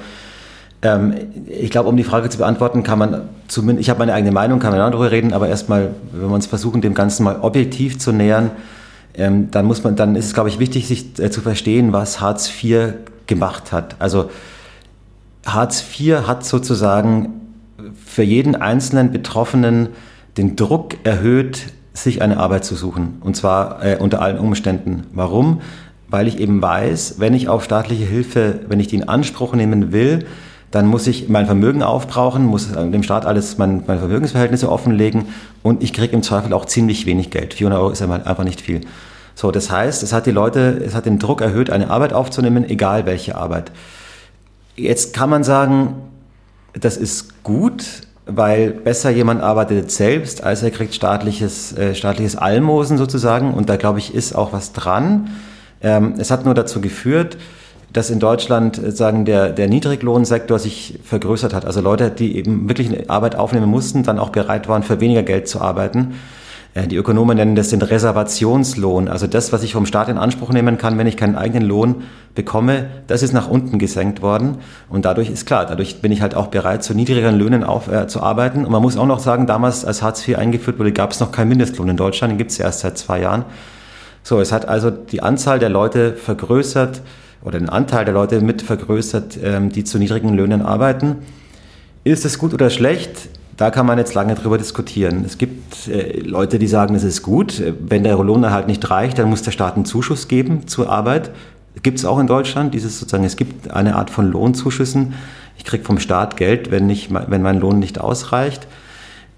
Ähm, 0.82 1.14
ich 1.48 1.72
glaube, 1.72 1.90
um 1.90 1.98
die 1.98 2.04
Frage 2.04 2.30
zu 2.30 2.38
beantworten, 2.38 2.84
kann 2.84 3.00
man 3.00 3.30
zumindest, 3.48 3.82
ich 3.82 3.90
habe 3.90 4.00
meine 4.00 4.14
eigene 4.14 4.32
Meinung, 4.32 4.60
kann 4.60 4.72
man 4.72 4.80
darüber 4.80 5.12
reden, 5.12 5.34
aber 5.34 5.50
erstmal, 5.50 5.94
wenn 6.12 6.30
wir 6.30 6.34
uns 6.36 6.48
versuchen, 6.48 6.82
dem 6.82 6.94
Ganzen 6.94 7.24
mal 7.24 7.40
objektiv 7.42 8.00
zu 8.00 8.12
nähern, 8.14 8.52
ähm, 9.14 9.52
dann 9.52 9.66
muss 9.66 9.84
man, 9.84 9.96
dann 9.98 10.16
ist 10.16 10.28
es, 10.28 10.34
glaube 10.34 10.50
ich, 10.50 10.58
wichtig, 10.58 10.88
sich 10.88 11.20
äh, 11.20 11.30
zu 11.30 11.42
verstehen, 11.42 11.92
was 11.92 12.22
Hartz 12.22 12.50
IV 12.50 12.94
gemacht 13.28 13.74
hat. 13.74 13.96
Also 14.00 14.30
Hartz 15.46 15.84
IV 16.00 16.28
hat 16.28 16.46
sozusagen 16.46 17.42
für 18.06 18.24
jeden 18.24 18.56
einzelnen 18.56 19.12
Betroffenen 19.12 19.90
den 20.38 20.56
Druck 20.56 20.98
erhöht, 21.04 21.68
sich 21.94 22.22
eine 22.22 22.38
Arbeit 22.38 22.64
zu 22.64 22.76
suchen. 22.76 23.18
Und 23.22 23.36
zwar 23.36 23.84
äh, 23.84 23.98
unter 24.00 24.22
allen 24.22 24.38
Umständen. 24.38 25.08
Warum? 25.14 25.62
Weil 26.08 26.28
ich 26.28 26.40
eben 26.40 26.62
weiß, 26.62 27.16
wenn 27.18 27.34
ich 27.34 27.50
auf 27.50 27.64
staatliche 27.64 28.06
Hilfe, 28.06 28.60
wenn 28.68 28.80
ich 28.80 28.88
die 28.88 28.96
in 28.96 29.10
Anspruch 29.10 29.54
nehmen 29.54 29.92
will, 29.92 30.26
dann 30.72 30.88
muss 30.88 31.06
ich 31.06 31.28
mein 31.28 31.46
Vermögen 31.46 31.84
aufbrauchen, 31.84 32.46
muss 32.46 32.72
dem 32.72 33.04
Staat 33.04 33.26
alles 33.26 33.58
mein, 33.58 33.84
meine 33.88 34.00
Vermögensverhältnisse 34.00 34.72
offenlegen 34.72 35.26
und 35.64 35.84
ich 35.84 35.92
kriege 35.92 36.14
im 36.14 36.24
Zweifel 36.24 36.54
auch 36.54 36.64
ziemlich 36.64 37.06
wenig 37.06 37.30
Geld. 37.30 37.54
400 37.54 37.82
Euro 37.82 37.92
ist 37.92 38.02
einfach 38.02 38.46
nicht 38.46 38.62
viel. 38.62 38.82
So, 39.36 39.52
das 39.52 39.70
heißt, 39.70 40.02
es 40.02 40.14
hat 40.14 40.26
die 40.28 40.32
Leute, 40.32 40.82
es 40.86 40.96
hat 40.96 41.06
den 41.06 41.20
Druck 41.20 41.42
erhöht, 41.42 41.70
eine 41.70 41.90
Arbeit 41.90 42.14
aufzunehmen, 42.14 42.70
egal 42.70 43.06
welche 43.06 43.36
Arbeit. 43.36 43.72
Jetzt 44.76 45.14
kann 45.14 45.30
man 45.30 45.44
sagen, 45.44 45.96
das 46.74 46.98
ist 46.98 47.44
gut, 47.44 47.84
weil 48.26 48.72
besser 48.72 49.10
jemand 49.10 49.42
arbeitet 49.42 49.92
selbst, 49.92 50.44
als 50.44 50.64
er 50.64 50.72
kriegt 50.72 50.94
staatliches, 50.94 51.78
äh, 51.78 51.96
staatliches 51.96 52.36
Almosen 52.36 52.98
sozusagen. 52.98 53.54
Und 53.54 53.70
da 53.70 53.76
glaube 53.76 54.00
ich, 54.00 54.14
ist 54.14 54.34
auch 54.34 54.54
was 54.54 54.74
dran. 54.74 55.32
Ähm, 55.82 56.16
es 56.18 56.32
hat 56.32 56.46
nur 56.46 56.54
dazu 56.54 56.82
geführt, 56.82 57.38
dass 57.92 58.10
in 58.10 58.20
Deutschland 58.20 58.82
äh, 58.82 58.92
sagen 58.92 59.26
der, 59.26 59.50
der 59.50 59.68
Niedriglohnsektor 59.68 60.60
sich 60.60 61.00
vergrößert 61.04 61.54
hat. 61.54 61.66
Also 61.66 61.82
Leute, 61.82 62.10
die 62.10 62.38
eben 62.38 62.70
wirklich 62.70 62.90
eine 62.90 63.10
Arbeit 63.10 63.36
aufnehmen 63.36 63.70
mussten, 63.70 64.04
dann 64.04 64.20
auch 64.20 64.30
bereit 64.30 64.68
waren, 64.68 64.84
für 64.84 65.00
weniger 65.00 65.24
Geld 65.24 65.48
zu 65.48 65.60
arbeiten. 65.60 66.16
Äh, 66.74 66.88
die 66.88 66.96
Ökonomen 66.96 67.38
nennen 67.38 67.56
das 67.56 67.70
den 67.70 67.82
Reservationslohn. 67.82 69.08
Also 69.08 69.28
das, 69.28 69.52
was 69.52 69.64
ich 69.64 69.74
vom 69.74 69.86
Staat 69.86 70.10
in 70.10 70.18
Anspruch 70.18 70.52
nehmen 70.52 70.78
kann, 70.78 70.98
wenn 70.98 71.08
ich 71.08 71.18
keinen 71.18 71.36
eigenen 71.36 71.68
Lohn 71.68 72.04
bekomme, 72.34 72.88
das 73.08 73.24
ist 73.24 73.34
nach 73.34 73.50
unten 73.50 73.80
gesenkt 73.80 74.22
worden. 74.22 74.58
Und 74.90 75.06
dadurch 75.06 75.30
ist 75.30 75.46
klar, 75.46 75.66
dadurch 75.66 76.02
bin 76.02 76.12
ich 76.12 76.22
halt 76.22 76.36
auch 76.36 76.48
bereit, 76.48 76.84
zu 76.84 76.94
niedrigeren 76.94 77.38
Löhnen 77.38 77.64
auf, 77.64 77.92
äh, 77.92 78.08
zu 78.08 78.22
arbeiten. 78.22 78.66
Und 78.66 78.72
man 78.72 78.82
muss 78.82 78.98
auch 78.98 79.06
noch 79.06 79.20
sagen, 79.20 79.48
damals, 79.48 79.86
als 79.86 80.02
Hartz 80.02 80.28
IV 80.28 80.38
eingeführt 80.38 80.80
wurde, 80.80 80.92
gab 80.92 81.12
es 81.12 81.20
noch 81.20 81.32
keinen 81.32 81.50
Mindestlohn 81.50 81.90
in 81.90 81.98
Deutschland. 81.98 82.32
Den 82.32 82.38
gibt 82.38 82.52
es 82.52 82.60
erst 82.60 82.82
seit 82.82 82.98
zwei 82.98 83.22
Jahren. 83.22 83.46
So, 84.24 84.40
es 84.40 84.52
hat 84.52 84.68
also 84.68 84.92
die 84.92 85.22
Anzahl 85.24 85.60
der 85.60 85.70
Leute 85.70 86.14
vergrößert 86.14 87.02
oder 87.44 87.58
den 87.58 87.70
Anteil 87.70 88.06
der 88.06 88.14
Leute 88.14 88.40
mit 88.40 88.62
vergrößert, 88.62 89.40
ähm, 89.44 89.72
die 89.72 89.84
zu 89.84 89.98
niedrigen 89.98 90.30
Löhnen 90.36 90.62
arbeiten. 90.62 91.18
Ist 92.04 92.24
es 92.24 92.38
gut 92.38 92.54
oder 92.54 92.70
schlecht? 92.70 93.30
Da 93.62 93.70
kann 93.70 93.86
man 93.86 94.00
jetzt 94.00 94.16
lange 94.16 94.34
drüber 94.34 94.58
diskutieren. 94.58 95.24
Es 95.24 95.38
gibt 95.38 95.88
äh, 95.88 96.20
Leute, 96.22 96.58
die 96.58 96.66
sagen, 96.66 96.96
es 96.96 97.04
ist 97.04 97.22
gut. 97.22 97.62
Wenn 97.80 98.04
der 98.04 98.18
Lohnerhalt 98.18 98.66
nicht 98.66 98.90
reicht, 98.90 99.20
dann 99.20 99.30
muss 99.30 99.44
der 99.44 99.52
Staat 99.52 99.76
einen 99.76 99.86
Zuschuss 99.86 100.28
geben 100.28 100.66
zur 100.66 100.90
Arbeit. 100.90 101.30
Gibt 101.84 102.00
es 102.00 102.06
auch 102.06 102.18
in 102.18 102.26
Deutschland. 102.26 102.74
Dieses 102.74 103.00
sozusagen, 103.00 103.24
es 103.24 103.36
gibt 103.36 103.70
eine 103.70 103.98
Art 103.98 104.10
von 104.10 104.32
Lohnzuschüssen. 104.32 105.14
Ich 105.60 105.64
kriege 105.64 105.84
vom 105.84 106.00
Staat 106.00 106.38
Geld, 106.38 106.72
wenn, 106.72 106.88
nicht, 106.88 107.14
wenn 107.14 107.44
mein 107.44 107.60
Lohn 107.60 107.78
nicht 107.78 108.02
ausreicht. 108.02 108.66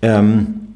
Ähm, 0.02 0.70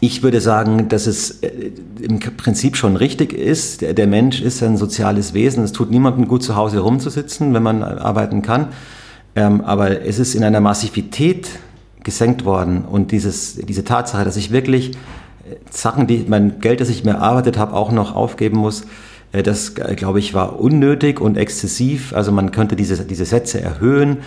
ich 0.00 0.22
würde 0.22 0.40
sagen, 0.40 0.88
dass 0.88 1.06
es 1.06 1.42
äh, 1.42 1.72
im 2.00 2.18
Prinzip 2.18 2.78
schon 2.78 2.96
richtig 2.96 3.34
ist. 3.34 3.82
Der 3.82 4.06
Mensch 4.06 4.40
ist 4.40 4.62
ein 4.62 4.78
soziales 4.78 5.34
Wesen. 5.34 5.64
Es 5.64 5.72
tut 5.72 5.90
niemandem 5.90 6.28
gut, 6.28 6.42
zu 6.42 6.56
Hause 6.56 6.78
rumzusitzen, 6.78 7.52
wenn 7.52 7.62
man 7.62 7.82
arbeiten 7.82 8.40
kann. 8.40 8.68
Ähm, 9.34 9.60
aber 9.60 10.00
es 10.00 10.18
ist 10.18 10.34
in 10.34 10.42
einer 10.42 10.62
Massivität 10.62 11.50
gesenkt 12.06 12.46
worden. 12.46 12.86
Und 12.86 13.12
dieses, 13.12 13.56
diese 13.56 13.84
Tatsache, 13.84 14.24
dass 14.24 14.36
ich 14.38 14.50
wirklich 14.50 14.92
äh, 14.92 15.56
Sachen, 15.70 16.06
die 16.06 16.24
mein 16.26 16.60
Geld, 16.60 16.80
das 16.80 16.88
ich 16.88 17.04
mir 17.04 17.12
erarbeitet 17.12 17.58
habe, 17.58 17.74
auch 17.74 17.92
noch 17.92 18.14
aufgeben 18.14 18.56
muss, 18.56 18.86
äh, 19.32 19.42
das, 19.42 19.74
glaube 19.74 20.20
ich, 20.20 20.32
war 20.32 20.58
unnötig 20.58 21.20
und 21.20 21.36
exzessiv. 21.36 22.14
Also 22.14 22.32
man 22.32 22.50
könnte 22.52 22.76
diese, 22.76 23.04
diese 23.04 23.26
Sätze 23.26 23.60
erhöhen 23.60 24.18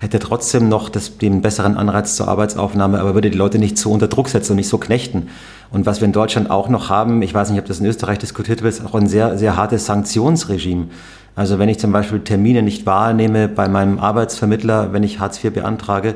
hätte 0.00 0.18
trotzdem 0.18 0.68
noch 0.68 0.88
das, 0.88 1.18
den 1.18 1.42
besseren 1.42 1.76
Anreiz 1.76 2.14
zur 2.14 2.28
Arbeitsaufnahme, 2.28 3.00
aber 3.00 3.14
würde 3.14 3.30
die 3.30 3.36
Leute 3.36 3.58
nicht 3.58 3.78
so 3.78 3.90
unter 3.90 4.08
Druck 4.08 4.28
setzen 4.28 4.52
und 4.52 4.56
nicht 4.56 4.68
so 4.68 4.78
knechten. 4.78 5.28
Und 5.70 5.86
was 5.86 6.00
wir 6.00 6.06
in 6.06 6.12
Deutschland 6.12 6.50
auch 6.50 6.68
noch 6.68 6.88
haben, 6.88 7.20
ich 7.22 7.34
weiß 7.34 7.50
nicht, 7.50 7.58
ob 7.58 7.66
das 7.66 7.80
in 7.80 7.86
Österreich 7.86 8.18
diskutiert 8.18 8.62
wird, 8.62 8.74
ist 8.74 8.86
auch 8.86 8.94
ein 8.94 9.08
sehr, 9.08 9.36
sehr 9.36 9.56
hartes 9.56 9.86
Sanktionsregime. 9.86 10.86
Also 11.34 11.58
wenn 11.58 11.68
ich 11.68 11.78
zum 11.78 11.92
Beispiel 11.92 12.20
Termine 12.20 12.62
nicht 12.62 12.86
wahrnehme 12.86 13.48
bei 13.48 13.68
meinem 13.68 13.98
Arbeitsvermittler, 13.98 14.92
wenn 14.92 15.02
ich 15.02 15.20
Hartz 15.20 15.42
IV 15.42 15.52
beantrage, 15.52 16.14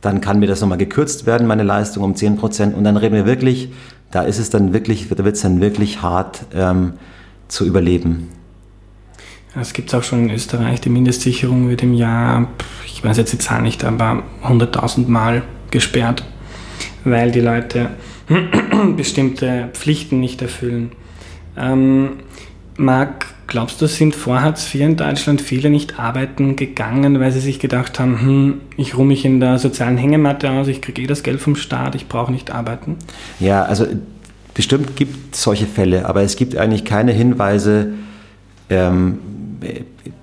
dann 0.00 0.20
kann 0.20 0.38
mir 0.38 0.46
das 0.46 0.60
nochmal 0.60 0.78
gekürzt 0.78 1.26
werden, 1.26 1.46
meine 1.46 1.64
Leistung 1.64 2.04
um 2.04 2.14
10 2.14 2.36
Prozent. 2.36 2.76
Und 2.76 2.84
dann 2.84 2.96
reden 2.96 3.14
wir 3.14 3.26
wirklich, 3.26 3.70
da 4.10 4.22
ist 4.22 4.38
es 4.38 4.50
dann 4.50 4.72
wirklich, 4.72 5.08
da 5.08 5.24
wird 5.24 5.36
es 5.36 5.42
dann 5.42 5.60
wirklich 5.60 6.02
hart 6.02 6.46
ähm, 6.54 6.94
zu 7.48 7.64
überleben. 7.64 8.28
Es 9.60 9.72
gibt 9.72 9.92
auch 9.94 10.02
schon 10.02 10.28
in 10.28 10.30
Österreich, 10.30 10.80
die 10.80 10.90
Mindestsicherung 10.90 11.68
wird 11.68 11.82
im 11.82 11.94
Jahr, 11.94 12.48
ich 12.86 13.02
weiß 13.02 13.16
jetzt 13.16 13.32
die 13.32 13.38
Zahl 13.38 13.62
nicht, 13.62 13.84
aber 13.84 14.22
100.000 14.44 15.08
Mal 15.08 15.42
gesperrt, 15.70 16.24
weil 17.04 17.32
die 17.32 17.40
Leute 17.40 17.90
bestimmte 18.96 19.70
Pflichten 19.72 20.20
nicht 20.20 20.42
erfüllen. 20.42 20.92
Ähm, 21.56 22.20
Marc, 22.76 23.26
glaubst 23.48 23.82
du, 23.82 23.86
sind 23.88 24.14
vor 24.14 24.42
Hartz 24.42 24.72
IV 24.72 24.82
in 24.82 24.96
Deutschland 24.96 25.40
viele 25.40 25.70
nicht 25.70 25.98
arbeiten 25.98 26.54
gegangen, 26.54 27.18
weil 27.18 27.32
sie 27.32 27.40
sich 27.40 27.58
gedacht 27.58 27.98
haben, 27.98 28.20
hm, 28.20 28.60
ich 28.76 28.96
ruhe 28.96 29.06
mich 29.06 29.24
in 29.24 29.40
der 29.40 29.58
sozialen 29.58 29.96
Hängematte 29.96 30.50
aus, 30.50 30.68
ich 30.68 30.80
kriege 30.80 31.02
eh 31.02 31.06
das 31.06 31.24
Geld 31.24 31.40
vom 31.40 31.56
Staat, 31.56 31.96
ich 31.96 32.06
brauche 32.06 32.30
nicht 32.30 32.52
arbeiten? 32.52 32.96
Ja, 33.40 33.64
also 33.64 33.86
bestimmt 34.54 34.94
gibt 34.94 35.34
es 35.34 35.42
solche 35.42 35.66
Fälle, 35.66 36.06
aber 36.06 36.22
es 36.22 36.36
gibt 36.36 36.56
eigentlich 36.56 36.84
keine 36.84 37.12
Hinweise, 37.12 37.94
ähm, 38.70 39.18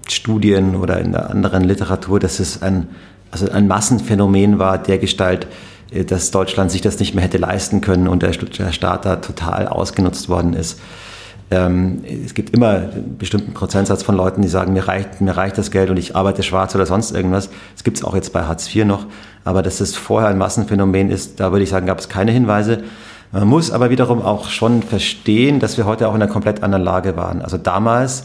Studien 0.08 0.76
oder 0.76 1.02
in 1.02 1.12
der 1.12 1.32
anderen 1.32 1.64
Literatur, 1.64 2.20
dass 2.20 2.40
es 2.40 2.62
ein, 2.62 2.88
also 3.32 3.50
ein 3.50 3.68
Massenphänomen 3.68 4.60
war, 4.60 4.78
der 4.78 5.00
Gestalt, 5.00 5.48
äh, 5.92 6.06
dass 6.06 6.30
Deutschland 6.30 6.72
sich 6.72 6.82
das 6.82 7.00
nicht 7.00 7.16
mehr 7.16 7.24
hätte 7.24 7.40
leisten 7.40 7.82
können 7.82 8.08
und 8.08 8.22
der, 8.22 8.34
Staat 8.34 9.06
da 9.06 9.16
total 9.16 9.68
ausgenutzt 9.68 10.30
worden 10.30 10.54
ist. 10.54 10.80
Ähm, 11.52 12.04
es 12.26 12.34
gibt 12.34 12.56
immer 12.56 12.70
einen 12.70 13.18
bestimmten 13.20 13.54
Prozentsatz 13.54 14.02
von 14.02 14.16
Leuten, 14.16 14.42
die 14.42 14.48
sagen, 14.48 14.74
mir 14.74 14.88
reicht, 14.88 15.22
mir 15.22 15.38
reicht 15.38 15.58
das 15.58 15.70
Geld 15.70 15.90
und 15.90 15.98
ich 15.98 16.16
arbeite 16.16 16.42
schwarz 16.42 16.74
oder 16.74 16.86
sonst 16.86 17.12
irgendwas. 17.12 17.50
Das 17.74 17.84
gibt 17.84 17.98
es 17.98 18.04
auch 18.04 18.16
jetzt 18.16 18.34
bei 18.34 18.44
Hartz 18.44 18.74
IV 18.74 18.86
noch. 18.86 19.06
Aber 19.44 19.62
dass 19.62 19.80
es 19.80 19.96
vorher 19.96 20.30
ein 20.30 20.40
Massenphänomen 20.40 21.12
ist, 21.12 21.40
da 21.40 21.52
würde 21.52 21.64
ich 21.64 21.70
sagen, 21.70 21.86
gab 21.86 22.00
es 22.00 22.10
keine 22.10 22.32
Hinweise. 22.32 22.84
Man 23.32 23.48
muss 23.48 23.70
aber 23.70 23.90
wiederum 23.90 24.22
auch 24.22 24.50
schon 24.50 24.82
verstehen, 24.82 25.60
dass 25.60 25.78
wir 25.78 25.86
heute 25.86 26.08
auch 26.08 26.16
in 26.16 26.22
einer 26.22 26.32
komplett 26.32 26.64
anderen 26.64 26.84
Lage 26.84 27.16
waren. 27.16 27.42
Also 27.42 27.58
damals 27.58 28.24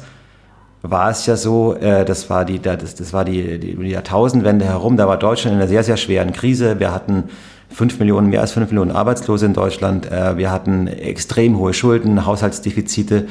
war 0.83 1.11
es 1.11 1.27
ja 1.27 1.37
so, 1.37 1.75
äh, 1.75 2.05
das 2.05 2.31
war 2.31 2.45
die, 2.45 2.59
das, 2.59 2.95
das 2.95 3.13
war 3.13 3.25
die, 3.25 3.59
die, 3.59 3.77
die 3.77 3.89
Jahrtausendwende 3.89 4.65
herum, 4.65 4.97
da 4.97 5.07
war 5.07 5.19
Deutschland 5.19 5.57
in 5.57 5.61
einer 5.61 5.69
sehr, 5.69 5.83
sehr 5.83 5.99
schweren 5.99 6.33
Krise. 6.33 6.81
Wir 6.81 6.95
hatten 6.95 7.25
fünf 7.71 7.99
Millionen, 7.99 8.29
mehr 8.29 8.41
als 8.41 8.53
fünf 8.53 8.71
Millionen 8.71 8.91
Arbeitslose 8.91 9.47
in 9.47 9.55
Deutschland. 9.55 10.11
Äh, 10.11 10.37
wir 10.37 10.51
hatten 10.51 10.87
extrem 10.87 11.59
hohe 11.59 11.73
Schulden, 11.73 12.27
Haushaltsdefizite. 12.27 13.27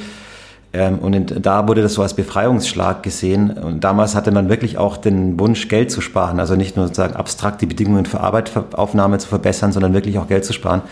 Ähm, 0.72 0.98
und 0.98 1.44
da 1.44 1.66
wurde 1.68 1.82
das 1.82 1.94
so 1.94 2.02
als 2.02 2.14
Befreiungsschlag 2.14 3.02
gesehen. 3.02 3.50
Und 3.50 3.84
damals 3.84 4.14
hatte 4.14 4.30
man 4.30 4.48
wirklich 4.48 4.78
auch 4.78 4.96
den 4.96 5.38
Wunsch, 5.38 5.68
Geld 5.68 5.90
zu 5.90 6.00
sparen. 6.00 6.40
Also 6.40 6.56
nicht 6.56 6.76
nur 6.76 6.86
sozusagen 6.86 7.16
abstrakt 7.16 7.60
die 7.60 7.66
Bedingungen 7.66 8.06
für 8.06 8.20
Arbeitsaufnahme 8.20 9.18
zu 9.18 9.28
verbessern, 9.28 9.72
sondern 9.72 9.94
wirklich 9.94 10.18
auch 10.18 10.28
Geld 10.28 10.44
zu 10.44 10.52
sparen. 10.52 10.82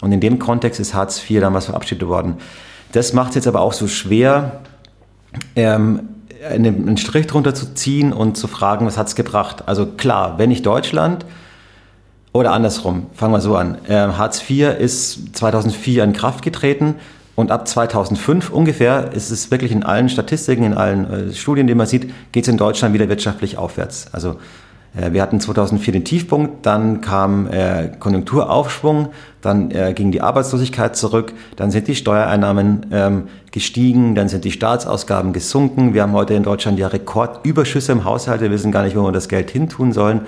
Und 0.00 0.12
in 0.12 0.20
dem 0.20 0.38
Kontext 0.38 0.80
ist 0.80 0.94
Hartz 0.94 1.22
IV 1.28 1.40
damals 1.40 1.66
verabschiedet 1.66 2.08
worden. 2.08 2.34
Das 2.90 3.12
macht 3.12 3.30
es 3.30 3.34
jetzt 3.36 3.46
aber 3.46 3.60
auch 3.60 3.72
so 3.72 3.86
schwer, 3.86 4.60
ähm, 5.56 6.08
einen 6.48 6.96
Strich 6.96 7.28
drunter 7.28 7.54
zu 7.54 7.72
ziehen 7.74 8.12
und 8.12 8.36
zu 8.36 8.48
fragen, 8.48 8.84
was 8.84 8.98
hat 8.98 9.06
es 9.06 9.14
gebracht. 9.14 9.62
Also 9.66 9.86
klar, 9.86 10.38
wenn 10.38 10.50
ich 10.50 10.62
Deutschland 10.62 11.24
oder 12.32 12.52
andersrum, 12.52 13.06
fangen 13.12 13.32
wir 13.32 13.40
so 13.40 13.56
an. 13.56 13.78
Ähm, 13.88 14.16
Hartz 14.16 14.42
IV 14.48 14.78
ist 14.78 15.36
2004 15.36 16.04
in 16.04 16.12
Kraft 16.12 16.42
getreten 16.42 16.94
und 17.34 17.50
ab 17.50 17.68
2005 17.68 18.50
ungefähr 18.50 19.12
ist 19.12 19.30
es 19.30 19.50
wirklich 19.50 19.72
in 19.72 19.82
allen 19.82 20.08
Statistiken, 20.08 20.64
in 20.64 20.74
allen 20.74 21.30
äh, 21.30 21.32
Studien, 21.34 21.66
die 21.66 21.74
man 21.74 21.86
sieht, 21.86 22.12
geht 22.32 22.44
es 22.44 22.48
in 22.48 22.56
Deutschland 22.56 22.94
wieder 22.94 23.08
wirtschaftlich 23.08 23.58
aufwärts. 23.58 24.06
Also 24.12 24.36
äh, 24.94 25.12
wir 25.12 25.22
hatten 25.22 25.40
2004 25.40 25.92
den 25.92 26.04
Tiefpunkt, 26.04 26.66
dann 26.66 27.00
kam 27.00 27.46
äh, 27.48 27.90
Konjunkturaufschwung, 27.98 29.08
dann 29.40 29.70
äh, 29.70 29.92
ging 29.94 30.12
die 30.12 30.20
Arbeitslosigkeit 30.20 30.96
zurück, 30.96 31.32
dann 31.56 31.70
sind 31.70 31.88
die 31.88 31.94
Steuereinnahmen 31.94 32.86
ähm, 32.92 33.28
gestiegen, 33.50 34.14
dann 34.14 34.28
sind 34.28 34.44
die 34.44 34.52
Staatsausgaben 34.52 35.32
gesunken. 35.32 35.94
Wir 35.94 36.02
haben 36.02 36.12
heute 36.12 36.34
in 36.34 36.42
Deutschland 36.42 36.78
ja 36.78 36.88
Rekordüberschüsse 36.88 37.92
im 37.92 38.04
Haushalt, 38.04 38.40
wir 38.40 38.50
wissen 38.50 38.72
gar 38.72 38.82
nicht, 38.84 38.96
wo 38.96 39.04
wir 39.04 39.12
das 39.12 39.28
Geld 39.28 39.50
hintun 39.50 39.92
sollen. 39.92 40.22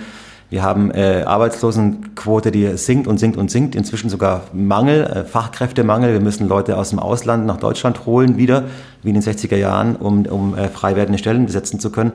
Wir 0.54 0.62
haben 0.62 0.92
äh, 0.92 1.24
Arbeitslosenquote, 1.26 2.52
die 2.52 2.76
sinkt 2.76 3.08
und 3.08 3.18
sinkt 3.18 3.36
und 3.36 3.50
sinkt, 3.50 3.74
inzwischen 3.74 4.08
sogar 4.08 4.42
Mangel, 4.52 5.02
äh, 5.02 5.24
Fachkräftemangel. 5.24 6.12
Wir 6.12 6.20
müssen 6.20 6.46
Leute 6.46 6.78
aus 6.78 6.90
dem 6.90 7.00
Ausland 7.00 7.44
nach 7.44 7.56
Deutschland 7.56 8.06
holen 8.06 8.36
wieder, 8.36 8.62
wie 9.02 9.08
in 9.08 9.14
den 9.14 9.22
60er 9.24 9.56
Jahren, 9.56 9.96
um, 9.96 10.24
um 10.26 10.56
äh, 10.56 10.68
frei 10.68 10.94
werdende 10.94 11.18
Stellen 11.18 11.46
besetzen 11.46 11.80
zu 11.80 11.90
können. 11.90 12.12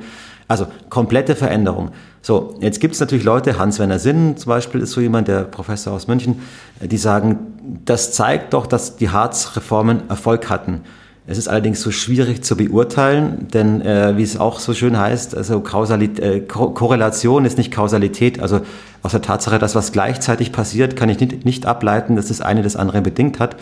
Also 0.48 0.67
komplette 0.89 1.36
Veränderung. 1.36 1.89
So, 2.22 2.55
jetzt 2.62 2.79
gibt 2.79 2.93
es 2.93 3.01
natürlich 3.01 3.25
Leute, 3.25 3.60
Hans-Werner 3.60 4.00
Sinn 4.00 4.38
zum 4.38 4.51
Beispiel 4.51 4.79
ist 4.79 4.91
so 4.91 5.01
jemand, 5.01 5.27
der 5.27 5.41
Professor 5.41 5.91
aus 5.91 6.08
München, 6.08 6.41
die 6.79 6.98
sagen, 6.98 7.39
das 7.84 8.13
zeigt 8.13 8.53
doch, 8.53 8.67
dass 8.67 8.96
die 8.96 9.10
Harz-Reformen 9.10 10.10
Erfolg 10.10 10.50
hatten. 10.50 10.86
Es 11.29 11.38
ist 11.38 11.48
allerdings 11.48 11.81
so 11.81 11.91
schwierig 11.91 12.43
zu 12.43 12.57
beurteilen, 12.57 13.48
denn 13.53 13.81
äh, 13.81 14.17
wie 14.17 14.24
es 14.24 14.39
auch 14.39 14.59
so 14.59 14.74
schön 14.74 14.98
heißt, 14.98 15.38
also 15.38 15.59
Kausalit 15.62 16.19
äh, 16.19 16.39
Ko 16.39 16.71
Korrelation 16.71 17.45
ist 17.45 17.57
nicht 17.59 17.71
Kausalität. 17.71 18.39
Also 18.39 18.62
aus 19.03 19.12
der 19.12 19.21
Tatsache, 19.21 19.59
dass 19.59 19.75
was 19.75 19.91
gleichzeitig 19.91 20.51
passiert, 20.51 20.95
kann 20.95 21.07
ich 21.07 21.19
nicht, 21.19 21.45
nicht 21.45 21.67
ableiten, 21.67 22.15
dass 22.15 22.29
das 22.29 22.41
eine 22.41 22.63
das 22.63 22.75
andere 22.75 23.01
bedingt 23.01 23.39
hat. 23.39 23.57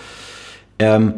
Ähm, 0.80 1.16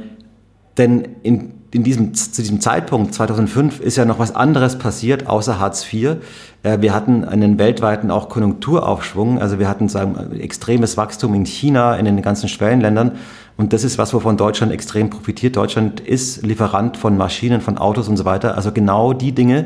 denn 0.77 1.07
in 1.21 1.51
in 1.71 1.83
diesem, 1.83 2.13
zu 2.13 2.41
diesem 2.41 2.61
Zeitpunkt, 2.61 3.13
2005, 3.13 3.79
ist 3.79 3.95
ja 3.95 4.05
noch 4.05 4.19
was 4.19 4.33
anderes 4.35 4.77
passiert, 4.77 5.27
außer 5.27 5.59
Hartz 5.59 5.85
IV. 5.91 6.17
Äh, 6.63 6.81
wir 6.81 6.93
hatten 6.93 7.23
einen 7.23 7.59
weltweiten 7.59 8.09
auch 8.09 8.29
Konjunkturaufschwung. 8.29 9.39
Also 9.39 9.59
wir 9.59 9.69
hatten 9.69 9.87
sagen, 9.87 10.31
extremes 10.39 10.97
Wachstum 10.97 11.33
in 11.35 11.45
China, 11.45 11.95
in 11.95 12.05
den 12.05 12.21
ganzen 12.21 12.49
Schwellenländern. 12.49 13.13
Und 13.59 13.73
das 13.73 13.83
ist 13.83 13.97
was, 13.97 14.13
wovon 14.13 14.37
Deutschland 14.37 14.71
extrem 14.71 15.09
profitiert. 15.09 15.57
Deutschland 15.57 15.99
ist 15.99 16.43
Lieferant 16.43 16.95
von 16.95 17.17
Maschinen, 17.17 17.59
von 17.59 17.77
Autos 17.77 18.07
und 18.07 18.15
so 18.15 18.23
weiter. 18.23 18.55
Also 18.55 18.71
genau 18.71 19.11
die 19.11 19.33
Dinge, 19.33 19.65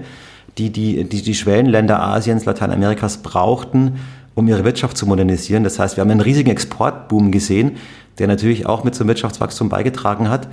die 0.58 0.72
die, 0.72 1.04
die, 1.04 1.22
die 1.22 1.36
Schwellenländer 1.36 2.02
Asiens, 2.02 2.46
Lateinamerikas 2.46 3.18
brauchten, 3.18 4.00
um 4.34 4.48
ihre 4.48 4.64
Wirtschaft 4.64 4.98
zu 4.98 5.06
modernisieren. 5.06 5.64
Das 5.64 5.78
heißt, 5.78 5.96
wir 5.96 6.02
haben 6.02 6.10
einen 6.10 6.22
riesigen 6.22 6.50
Exportboom 6.50 7.32
gesehen, 7.32 7.78
der 8.18 8.28
natürlich 8.28 8.66
auch 8.66 8.84
mit 8.84 8.96
zum 8.96 9.08
Wirtschaftswachstum 9.08 9.70
beigetragen 9.70 10.30
hat 10.30 10.48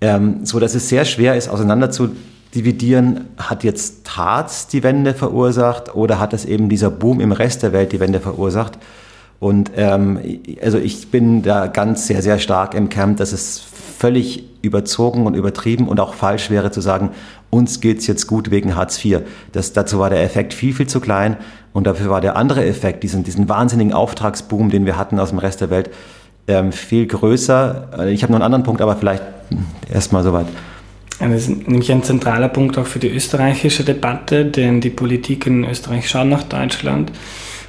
ähm, 0.00 0.44
so 0.44 0.60
dass 0.60 0.74
es 0.74 0.88
sehr 0.88 1.04
schwer 1.04 1.36
ist, 1.36 1.48
auseinander 1.48 1.90
zu 1.90 2.10
dividieren, 2.54 3.26
hat 3.36 3.64
jetzt 3.64 4.16
Harz 4.16 4.68
die 4.68 4.82
Wende 4.82 5.12
verursacht 5.12 5.94
oder 5.94 6.18
hat 6.18 6.32
es 6.32 6.44
eben 6.44 6.68
dieser 6.68 6.90
Boom 6.90 7.20
im 7.20 7.32
Rest 7.32 7.62
der 7.62 7.72
Welt 7.72 7.92
die 7.92 8.00
Wende 8.00 8.20
verursacht? 8.20 8.78
Und 9.40 9.70
ähm, 9.76 10.18
also 10.62 10.78
ich 10.78 11.10
bin 11.10 11.42
da 11.42 11.68
ganz 11.68 12.06
sehr, 12.06 12.22
sehr 12.22 12.38
stark 12.38 12.74
im 12.74 12.88
Camp, 12.88 13.18
dass 13.18 13.32
es 13.32 13.60
völlig 13.60 14.44
überzogen 14.62 15.26
und 15.26 15.34
übertrieben 15.34 15.88
und 15.88 16.00
auch 16.00 16.14
falsch 16.14 16.50
wäre 16.50 16.70
zu 16.70 16.80
sagen, 16.80 17.10
uns 17.50 17.80
geht's 17.80 18.06
jetzt 18.06 18.26
gut 18.26 18.50
wegen 18.50 18.76
Hartz 18.76 19.04
IV. 19.04 19.20
Das, 19.52 19.72
dazu 19.72 19.98
war 19.98 20.10
der 20.10 20.22
Effekt 20.22 20.54
viel, 20.54 20.74
viel 20.74 20.86
zu 20.86 21.00
klein 21.00 21.36
und 21.72 21.86
dafür 21.86 22.10
war 22.10 22.20
der 22.20 22.36
andere 22.36 22.64
Effekt, 22.66 23.02
diesen, 23.02 23.24
diesen 23.24 23.48
wahnsinnigen 23.48 23.92
Auftragsboom, 23.92 24.70
den 24.70 24.84
wir 24.84 24.96
hatten 24.96 25.18
aus 25.18 25.30
dem 25.30 25.38
Rest 25.38 25.60
der 25.60 25.70
Welt, 25.70 25.90
ähm, 26.48 26.72
viel 26.72 27.06
größer. 27.06 27.88
Äh, 27.98 28.12
ich 28.12 28.22
habe 28.22 28.32
noch 28.32 28.38
einen 28.38 28.44
anderen 28.44 28.64
Punkt, 28.64 28.80
aber 28.80 28.96
vielleicht 28.96 29.22
erstmal 29.92 30.22
soweit. 30.22 30.46
Das 31.20 31.48
ist 31.48 31.68
nämlich 31.68 31.90
ein 31.90 32.02
zentraler 32.02 32.48
Punkt 32.48 32.78
auch 32.78 32.86
für 32.86 33.00
die 33.00 33.08
österreichische 33.08 33.84
Debatte, 33.84 34.44
denn 34.44 34.80
die 34.80 34.90
Politik 34.90 35.46
in 35.46 35.64
Österreich 35.64 36.08
schaut 36.08 36.28
nach 36.28 36.44
Deutschland, 36.44 37.10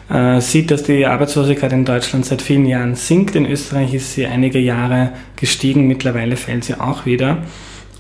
äh, 0.10 0.42
sieht, 0.42 0.72
dass 0.72 0.84
die 0.84 1.06
Arbeitslosigkeit 1.06 1.72
in 1.74 1.86
Deutschland 1.86 2.26
seit 2.26 2.42
vielen 2.42 2.66
Jahren 2.66 2.96
sinkt. 2.96 3.36
In 3.36 3.46
Österreich 3.46 3.94
ist 3.94 4.14
sie 4.14 4.26
einige 4.26 4.60
Jahre 4.60 5.12
gestiegen, 5.36 5.88
mittlerweile 5.88 6.36
fällt 6.36 6.64
sie 6.64 6.80
auch 6.80 7.06
wieder. 7.06 7.38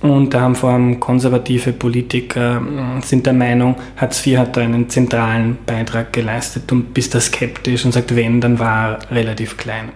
Und 0.01 0.33
da 0.33 0.41
haben 0.41 0.55
vor 0.55 0.71
allem 0.71 0.99
konservative 0.99 1.73
Politiker 1.73 2.61
äh, 2.97 3.01
sind 3.05 3.25
der 3.25 3.33
Meinung, 3.33 3.75
Hartz 3.97 4.25
IV 4.25 4.37
hat 4.37 4.55
da 4.55 4.61
einen 4.61 4.89
zentralen 4.89 5.57
Beitrag 5.65 6.13
geleistet 6.13 6.71
und 6.71 6.93
bist 6.93 7.13
da 7.13 7.19
skeptisch 7.19 7.83
und 7.85 7.91
sagt, 7.91 8.15
wenn, 8.15 8.39
dann 8.39 8.59
war 8.59 8.91
er 8.91 9.11
relativ 9.11 9.57
klein. 9.57 9.89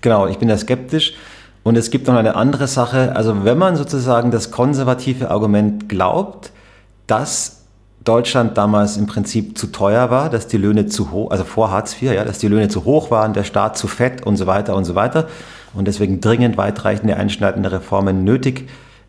Genau, 0.00 0.28
ich 0.28 0.38
bin 0.38 0.48
da 0.48 0.56
skeptisch. 0.56 1.14
Und 1.64 1.76
es 1.76 1.90
gibt 1.90 2.06
noch 2.06 2.14
eine 2.14 2.36
andere 2.36 2.68
Sache. 2.68 3.14
Also 3.16 3.44
wenn 3.44 3.58
man 3.58 3.76
sozusagen 3.76 4.30
das 4.30 4.50
konservative 4.52 5.30
Argument 5.30 5.88
glaubt, 5.88 6.52
dass 7.08 7.57
Deutschland 8.04 8.56
damals 8.56 8.96
im 8.96 9.06
Prinzip 9.06 9.58
zu 9.58 9.66
teuer 9.68 10.10
war, 10.10 10.30
dass 10.30 10.46
die 10.46 10.56
Löhne 10.56 10.86
zu 10.86 11.10
hoch, 11.10 11.30
also 11.30 11.44
vor 11.44 11.70
Hartz 11.70 12.00
IV, 12.00 12.12
ja, 12.12 12.24
dass 12.24 12.38
die 12.38 12.48
Löhne 12.48 12.68
zu 12.68 12.84
hoch 12.84 13.10
waren, 13.10 13.32
der 13.32 13.44
Staat 13.44 13.76
zu 13.76 13.86
fett 13.86 14.24
und 14.24 14.36
so 14.36 14.46
weiter 14.46 14.74
und 14.76 14.84
so 14.84 14.94
weiter 14.94 15.28
und 15.74 15.86
deswegen 15.86 16.20
dringend 16.20 16.56
weitreichende 16.56 17.16
einschneidende 17.16 17.72
Reformen 17.72 18.24
nötig 18.24 18.68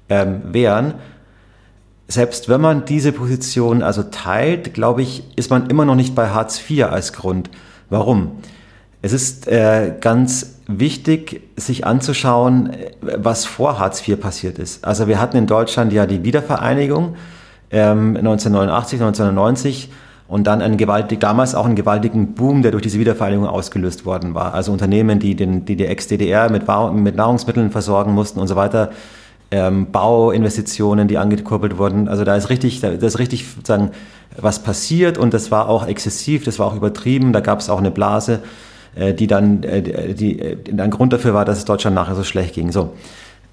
ähm, 0.09 0.41
wären. 0.51 0.95
Selbst 2.07 2.49
wenn 2.49 2.59
man 2.59 2.85
diese 2.85 3.11
Position 3.11 3.83
also 3.83 4.03
teilt, 4.03 4.73
glaube 4.73 5.03
ich, 5.03 5.23
ist 5.35 5.51
man 5.51 5.69
immer 5.69 5.85
noch 5.85 5.95
nicht 5.95 6.15
bei 6.15 6.29
Hartz 6.29 6.59
IV 6.69 6.85
als 6.85 7.13
Grund. 7.13 7.49
Warum? 7.89 8.39
Es 9.01 9.13
ist 9.13 9.47
äh, 9.47 9.93
ganz 10.01 10.55
wichtig, 10.67 11.41
sich 11.55 11.85
anzuschauen, 11.85 12.71
was 13.01 13.45
vor 13.45 13.79
Hartz 13.79 14.05
IV 14.07 14.19
passiert 14.19 14.59
ist. 14.59 14.83
Also 14.83 15.07
wir 15.07 15.21
hatten 15.21 15.37
in 15.37 15.47
Deutschland 15.47 15.93
ja 15.93 16.05
die 16.05 16.23
Wiedervereinigung 16.23 17.15
ähm, 17.71 18.17
1989, 18.17 19.01
1990 19.01 19.89
und 20.27 20.45
dann 20.45 20.61
einen 20.61 20.77
gewaltig, 20.77 21.19
damals 21.19 21.55
auch 21.55 21.65
einen 21.65 21.75
gewaltigen 21.75 22.33
Boom, 22.33 22.61
der 22.61 22.71
durch 22.71 22.83
diese 22.83 22.99
Wiedervereinigung 22.99 23.47
ausgelöst 23.47 24.05
worden 24.05 24.35
war. 24.35 24.53
Also 24.53 24.71
Unternehmen, 24.71 25.19
die 25.19 25.35
den, 25.35 25.65
die, 25.65 25.75
die 25.75 25.85
Ex-DDR 25.85 26.51
mit, 26.51 26.63
mit 26.93 27.15
Nahrungsmitteln 27.15 27.71
versorgen 27.71 28.13
mussten 28.13 28.39
und 28.39 28.47
so 28.47 28.55
weiter, 28.55 28.91
ähm, 29.51 29.91
Bauinvestitionen, 29.91 31.07
die 31.07 31.17
angekurbelt 31.17 31.79
wurden. 31.79 32.07
Also 32.07 32.23
da 32.23 32.35
ist 32.35 32.49
richtig, 32.49 32.81
da 32.81 32.89
ist 32.89 33.17
richtig 33.17 33.47
sozusagen 33.47 33.91
was 34.37 34.61
passiert 34.61 35.17
und 35.17 35.33
das 35.33 35.49
war 35.49 35.67
auch 35.67 35.87
exzessiv, 35.87 36.43
das 36.43 36.59
war 36.59 36.67
auch 36.67 36.75
übertrieben, 36.75 37.33
da 37.33 37.39
gab 37.39 37.59
es 37.59 37.69
auch 37.69 37.79
eine 37.79 37.89
Blase, 37.89 38.41
äh, 38.95 39.13
die 39.13 39.25
dann, 39.25 39.63
äh, 39.63 40.13
die, 40.13 40.39
äh, 40.39 40.57
ein 40.77 40.91
Grund 40.91 41.13
dafür 41.13 41.33
war, 41.33 41.45
dass 41.45 41.57
es 41.57 41.65
Deutschland 41.65 41.95
nachher 41.95 42.15
so 42.15 42.23
schlecht 42.23 42.53
ging. 42.53 42.71
So. 42.71 42.93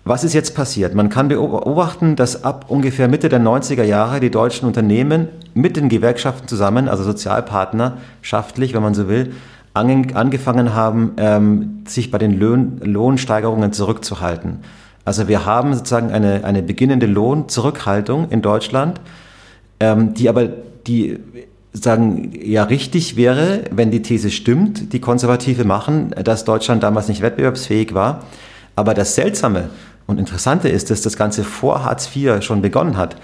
Was 0.09 0.23
ist 0.23 0.35
jetzt 0.35 0.55
passiert? 0.55 0.95
Man 0.95 1.09
kann 1.09 1.27
beobachten, 1.27 2.15
dass 2.15 2.45
ab 2.45 2.67
ungefähr 2.69 3.09
Mitte 3.09 3.29
der 3.29 3.41
90er 3.41 3.83
Jahre 3.83 4.21
die 4.21 4.31
deutschen 4.31 4.65
Unternehmen 4.69 5.27
mit 5.53 5.77
den 5.77 5.89
Gewerkschaften 5.89 6.47
zusammen, 6.47 6.89
also 6.89 7.03
sozialpartnerschaftlich, 7.03 8.73
wenn 8.73 8.83
man 8.83 8.95
so 8.95 9.09
will, 9.09 9.33
angefangen 9.75 10.75
haben, 10.75 11.15
ähm, 11.17 11.83
sich 11.89 12.13
bei 12.13 12.19
den 12.19 12.39
Lohnsteigerungen 12.39 13.73
zurückzuhalten. 13.73 14.61
Also 15.05 15.27
wir 15.27 15.45
haben 15.45 15.75
sozusagen 15.75 16.13
eine, 16.13 16.45
eine 16.45 16.63
beginnende 16.63 17.07
Lohnzurückhaltung 17.07 18.29
in 18.31 18.43
Deutschland, 18.43 19.01
ähm, 19.81 20.15
die 20.15 20.29
aber 20.29 20.47
die 20.87 21.19
sagen 21.73 22.31
ja 22.41 22.63
richtig 22.63 23.17
wäre, 23.17 23.65
wenn 23.73 23.91
die 23.91 24.03
These 24.03 24.31
stimmt, 24.31 24.93
die 24.93 25.01
Konservative 25.01 25.65
machen, 25.65 26.15
dass 26.23 26.45
Deutschland 26.45 26.85
damals 26.85 27.09
nicht 27.09 27.23
wettbewerbsfähig 27.23 27.93
war. 27.93 28.23
Aber 28.77 28.95
das 28.95 29.15
Seltsame 29.15 29.71
und 30.07 30.19
Interessante 30.19 30.69
ist, 30.69 30.91
dass 30.91 31.03
das 31.03 31.17
Ganze 31.17 31.45
vor 31.45 31.85
Hartz 31.85 32.09
IV 32.15 32.43
schon 32.43 32.63
begonnen 32.63 32.97
hat, 32.97 33.17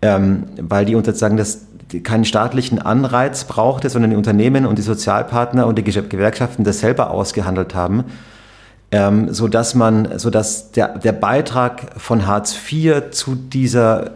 ähm, 0.00 0.44
weil 0.60 0.84
die 0.84 0.94
sozusagen 0.94 1.36
das 1.36 1.66
keinen 2.02 2.24
staatlichen 2.24 2.80
Anreiz 2.80 3.44
brauchte, 3.44 3.90
sondern 3.90 4.10
die 4.10 4.16
Unternehmen 4.16 4.64
und 4.64 4.78
die 4.78 4.82
Sozialpartner 4.82 5.66
und 5.66 5.76
die 5.76 5.84
Gewerkschaften 5.84 6.64
das 6.64 6.80
selber 6.80 7.10
ausgehandelt 7.10 7.74
haben, 7.74 8.04
ähm, 8.90 9.32
so 9.32 9.46
dass 9.46 9.74
man, 9.74 10.18
so 10.18 10.30
dass 10.30 10.72
der, 10.72 10.98
der 10.98 11.12
Beitrag 11.12 12.00
von 12.00 12.26
Hartz 12.26 12.56
IV 12.70 13.10
zu 13.10 13.34
dieser 13.34 14.12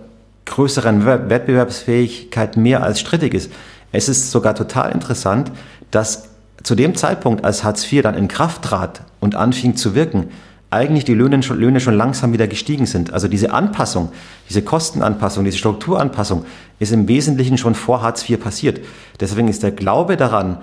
größeren 0.47 1.05
Wettbewerbsfähigkeit 1.05 2.57
mehr 2.57 2.83
als 2.83 3.01
strittig 3.01 3.35
ist. 3.35 3.51
Es 3.93 4.09
ist 4.09 4.31
sogar 4.31 4.55
total 4.55 4.93
interessant, 4.93 5.51
dass 5.91 6.29
zu 6.63 6.75
dem 6.75 6.95
Zeitpunkt, 6.95 7.45
als 7.45 7.63
Hartz 7.65 7.91
IV 7.93 8.03
dann 8.03 8.15
in 8.15 8.29
Kraft 8.29 8.63
trat 8.63 9.03
und 9.21 9.35
anfing 9.35 9.77
zu 9.77 9.95
wirken, 9.95 10.29
eigentlich 10.77 11.05
die 11.05 11.15
Löhne 11.15 11.43
schon, 11.43 11.59
Löhne 11.59 11.81
schon 11.81 11.95
langsam 11.95 12.33
wieder 12.33 12.47
gestiegen 12.47 12.87
sind. 12.87 13.13
Also 13.13 13.29
diese 13.29 13.53
Anpassung, 13.53 14.11
diese 14.49 14.63
Kostenanpassung, 14.63 15.45
diese 15.45 15.59
Strukturanpassung 15.59 16.45
ist 16.79 16.93
im 16.93 17.09
Wesentlichen 17.09 17.59
schon 17.59 17.75
vor 17.75 18.03
Hartz 18.03 18.29
IV 18.29 18.41
passiert. 18.41 18.81
Deswegen 19.21 19.49
ist 19.49 19.63
der 19.63 19.73
Glaube 19.73 20.17
daran, 20.17 20.59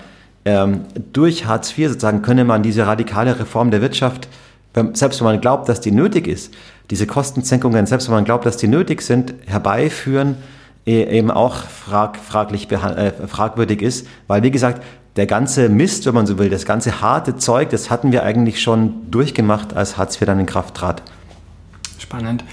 ähm, 0.46 0.82
durch 1.12 1.46
Hartz 1.46 1.78
IV 1.78 1.90
sozusagen 1.90 2.22
könne 2.22 2.46
man 2.46 2.64
diese 2.64 2.86
radikale 2.86 3.40
Reform 3.40 3.72
der 3.72 3.82
Wirtschaft, 3.82 4.28
selbst 4.94 5.20
wenn 5.20 5.26
man 5.26 5.42
glaubt, 5.42 5.70
dass 5.70 5.82
die 5.82 5.92
nötig 5.92 6.28
ist, 6.28 6.54
diese 6.90 7.06
Kostensenkungen, 7.06 7.86
selbst 7.86 8.08
wenn 8.08 8.16
man 8.16 8.26
glaubt, 8.26 8.46
dass 8.46 8.58
die 8.58 8.68
nötig 8.68 9.02
sind, 9.02 9.36
herbeiführen, 9.46 10.36
e-, 10.86 11.04
eben 11.04 11.32
auch 11.32 11.56
frag, 11.56 12.18
fraglich, 12.18 12.72
äh, 12.72 13.12
fragwürdig 13.28 13.82
ist, 13.82 14.08
weil 14.28 14.44
wie 14.44 14.52
gesagt, 14.52 14.82
der 15.16 15.28
ganze 15.28 15.70
Mist, 15.70 16.06
wenn 16.06 16.16
man 16.16 16.26
so 16.26 16.40
will, 16.40 16.50
das 16.50 16.66
ganze 16.66 17.02
harte 17.02 17.36
Zeug, 17.36 17.70
das 17.70 17.90
hatten 17.90 18.12
wir 18.12 18.24
eigentlich 18.24 18.62
schon 18.62 19.12
durchgemacht, 19.12 19.76
als 19.76 19.98
Hartz 19.98 20.20
IV 20.20 20.26
dann 20.26 20.40
in 20.40 20.46
Kraft 20.46 20.76
trat. 20.76 21.04
Spannend. 22.00 22.44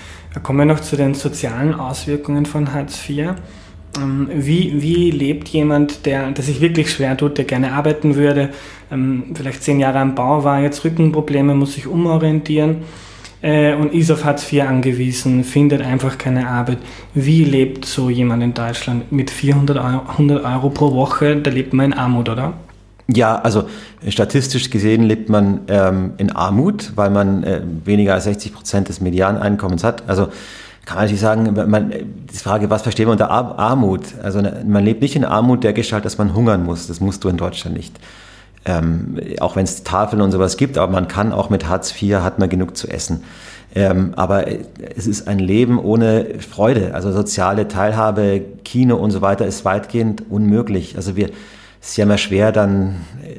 Kommen 0.43 0.61
wir 0.61 0.67
noch 0.67 0.81
zu 0.81 0.97
den 0.97 1.15
sozialen 1.15 1.75
Auswirkungen 1.75 2.47
von 2.47 2.73
Hartz 2.73 3.09
IV. 3.09 3.35
Ähm, 3.97 4.29
wie, 4.33 4.81
wie 4.81 5.11
lebt 5.11 5.49
jemand, 5.49 6.07
der, 6.07 6.31
der 6.31 6.45
sich 6.45 6.61
wirklich 6.61 6.93
schwer 6.93 7.17
tut, 7.17 7.39
der 7.39 7.45
gerne 7.45 7.73
arbeiten 7.73 8.15
würde, 8.15 8.51
ähm, 8.93 9.33
vielleicht 9.35 9.65
zehn 9.65 9.81
Jahre 9.81 9.99
am 9.99 10.15
Bau 10.15 10.45
war, 10.45 10.61
jetzt 10.61 10.85
Rückenprobleme, 10.85 11.55
muss 11.55 11.75
sich 11.75 11.89
umorientieren 11.89 12.83
äh, 13.43 13.75
und 13.75 13.93
ist 13.93 14.11
auf 14.11 14.25
Hartz 14.25 14.53
IV 14.53 14.63
angewiesen, 14.63 15.45
findet 15.45 15.83
einfach 15.83 16.19
keine 16.19 16.49
Arbeit. 16.49 16.79
Wie 17.15 17.45
lebt 17.45 17.85
so 17.85 18.11
jemand 18.11 18.43
in 18.43 18.55
Deutschland 18.55 19.11
mit 19.13 19.31
400 19.31 19.79
Euro, 19.79 20.03
100 20.09 20.45
Euro 20.45 20.71
pro 20.71 20.95
Woche? 20.95 21.37
Da 21.37 21.51
lebt 21.51 21.73
man 21.73 21.87
in 21.87 21.93
Armut, 21.95 22.29
oder? 22.29 22.55
Ja, 23.13 23.41
also 23.41 23.65
statistisch 24.09 24.71
gesehen 24.71 25.03
lebt 25.03 25.29
man 25.29 25.63
ähm, 25.69 26.13
in 26.19 26.31
Armut, 26.31 26.93
weil 26.95 27.11
man 27.11 27.43
äh, 27.43 27.61
weniger 27.85 28.15
als 28.15 28.25
60 28.25 28.55
Prozent 28.55 28.89
des 28.89 29.01
Medianeinkommens 29.01 29.83
hat. 29.83 30.09
Also 30.09 30.29
kann 30.85 30.97
man 30.97 31.05
natürlich 31.05 31.21
sagen, 31.21 31.71
man, 31.71 31.93
die 32.33 32.37
Frage, 32.37 32.71
was 32.71 32.83
verstehen 32.83 33.07
wir 33.07 33.13
unter 33.13 33.31
Armut? 33.31 34.03
Also 34.23 34.41
ne, 34.41 34.65
man 34.67 34.85
lebt 34.85 35.03
nicht 35.03 35.17
in 35.17 35.25
Armut 35.25 35.65
der 35.65 35.73
Gestalt, 35.73 36.05
dass 36.05 36.19
man 36.19 36.35
hungern 36.35 36.65
muss. 36.65 36.87
Das 36.87 37.01
musst 37.01 37.25
du 37.25 37.29
in 37.29 37.37
Deutschland 37.37 37.77
nicht. 37.77 37.99
Ähm, 38.67 39.19
auch 39.41 39.57
wenn 39.57 39.65
es 39.65 39.85
Tafeln 39.85 40.21
und 40.21 40.33
sowas 40.33 40.59
gibt, 40.59 40.77
aber 40.77 40.93
man 40.93 41.09
kann 41.09 41.33
auch 41.33 41.49
mit 41.49 41.69
Hartz 41.69 41.95
IV, 42.01 42.17
hat 42.17 42.39
man 42.39 42.49
genug 42.51 42.77
zu 42.77 42.89
essen. 42.89 43.25
Ähm, 43.75 44.13
aber 44.17 44.47
es 44.97 45.07
ist 45.07 45.29
ein 45.29 45.39
Leben 45.39 45.79
ohne 45.79 46.27
Freude. 46.41 46.93
Also 46.95 47.13
soziale 47.13 47.69
Teilhabe, 47.69 48.43
Kino 48.65 48.97
und 48.97 49.13
so 49.13 49.23
weiter 49.23 49.47
ist 49.47 49.65
weitgehend 49.65 50.25
unmöglich. 50.29 50.97
Also 50.97 51.17
wir, 51.17 51.31
es 51.81 51.91
ist 51.91 51.97
ja 51.97 52.05
immer 52.05 52.19
schwer, 52.19 52.53
dann 52.53 52.97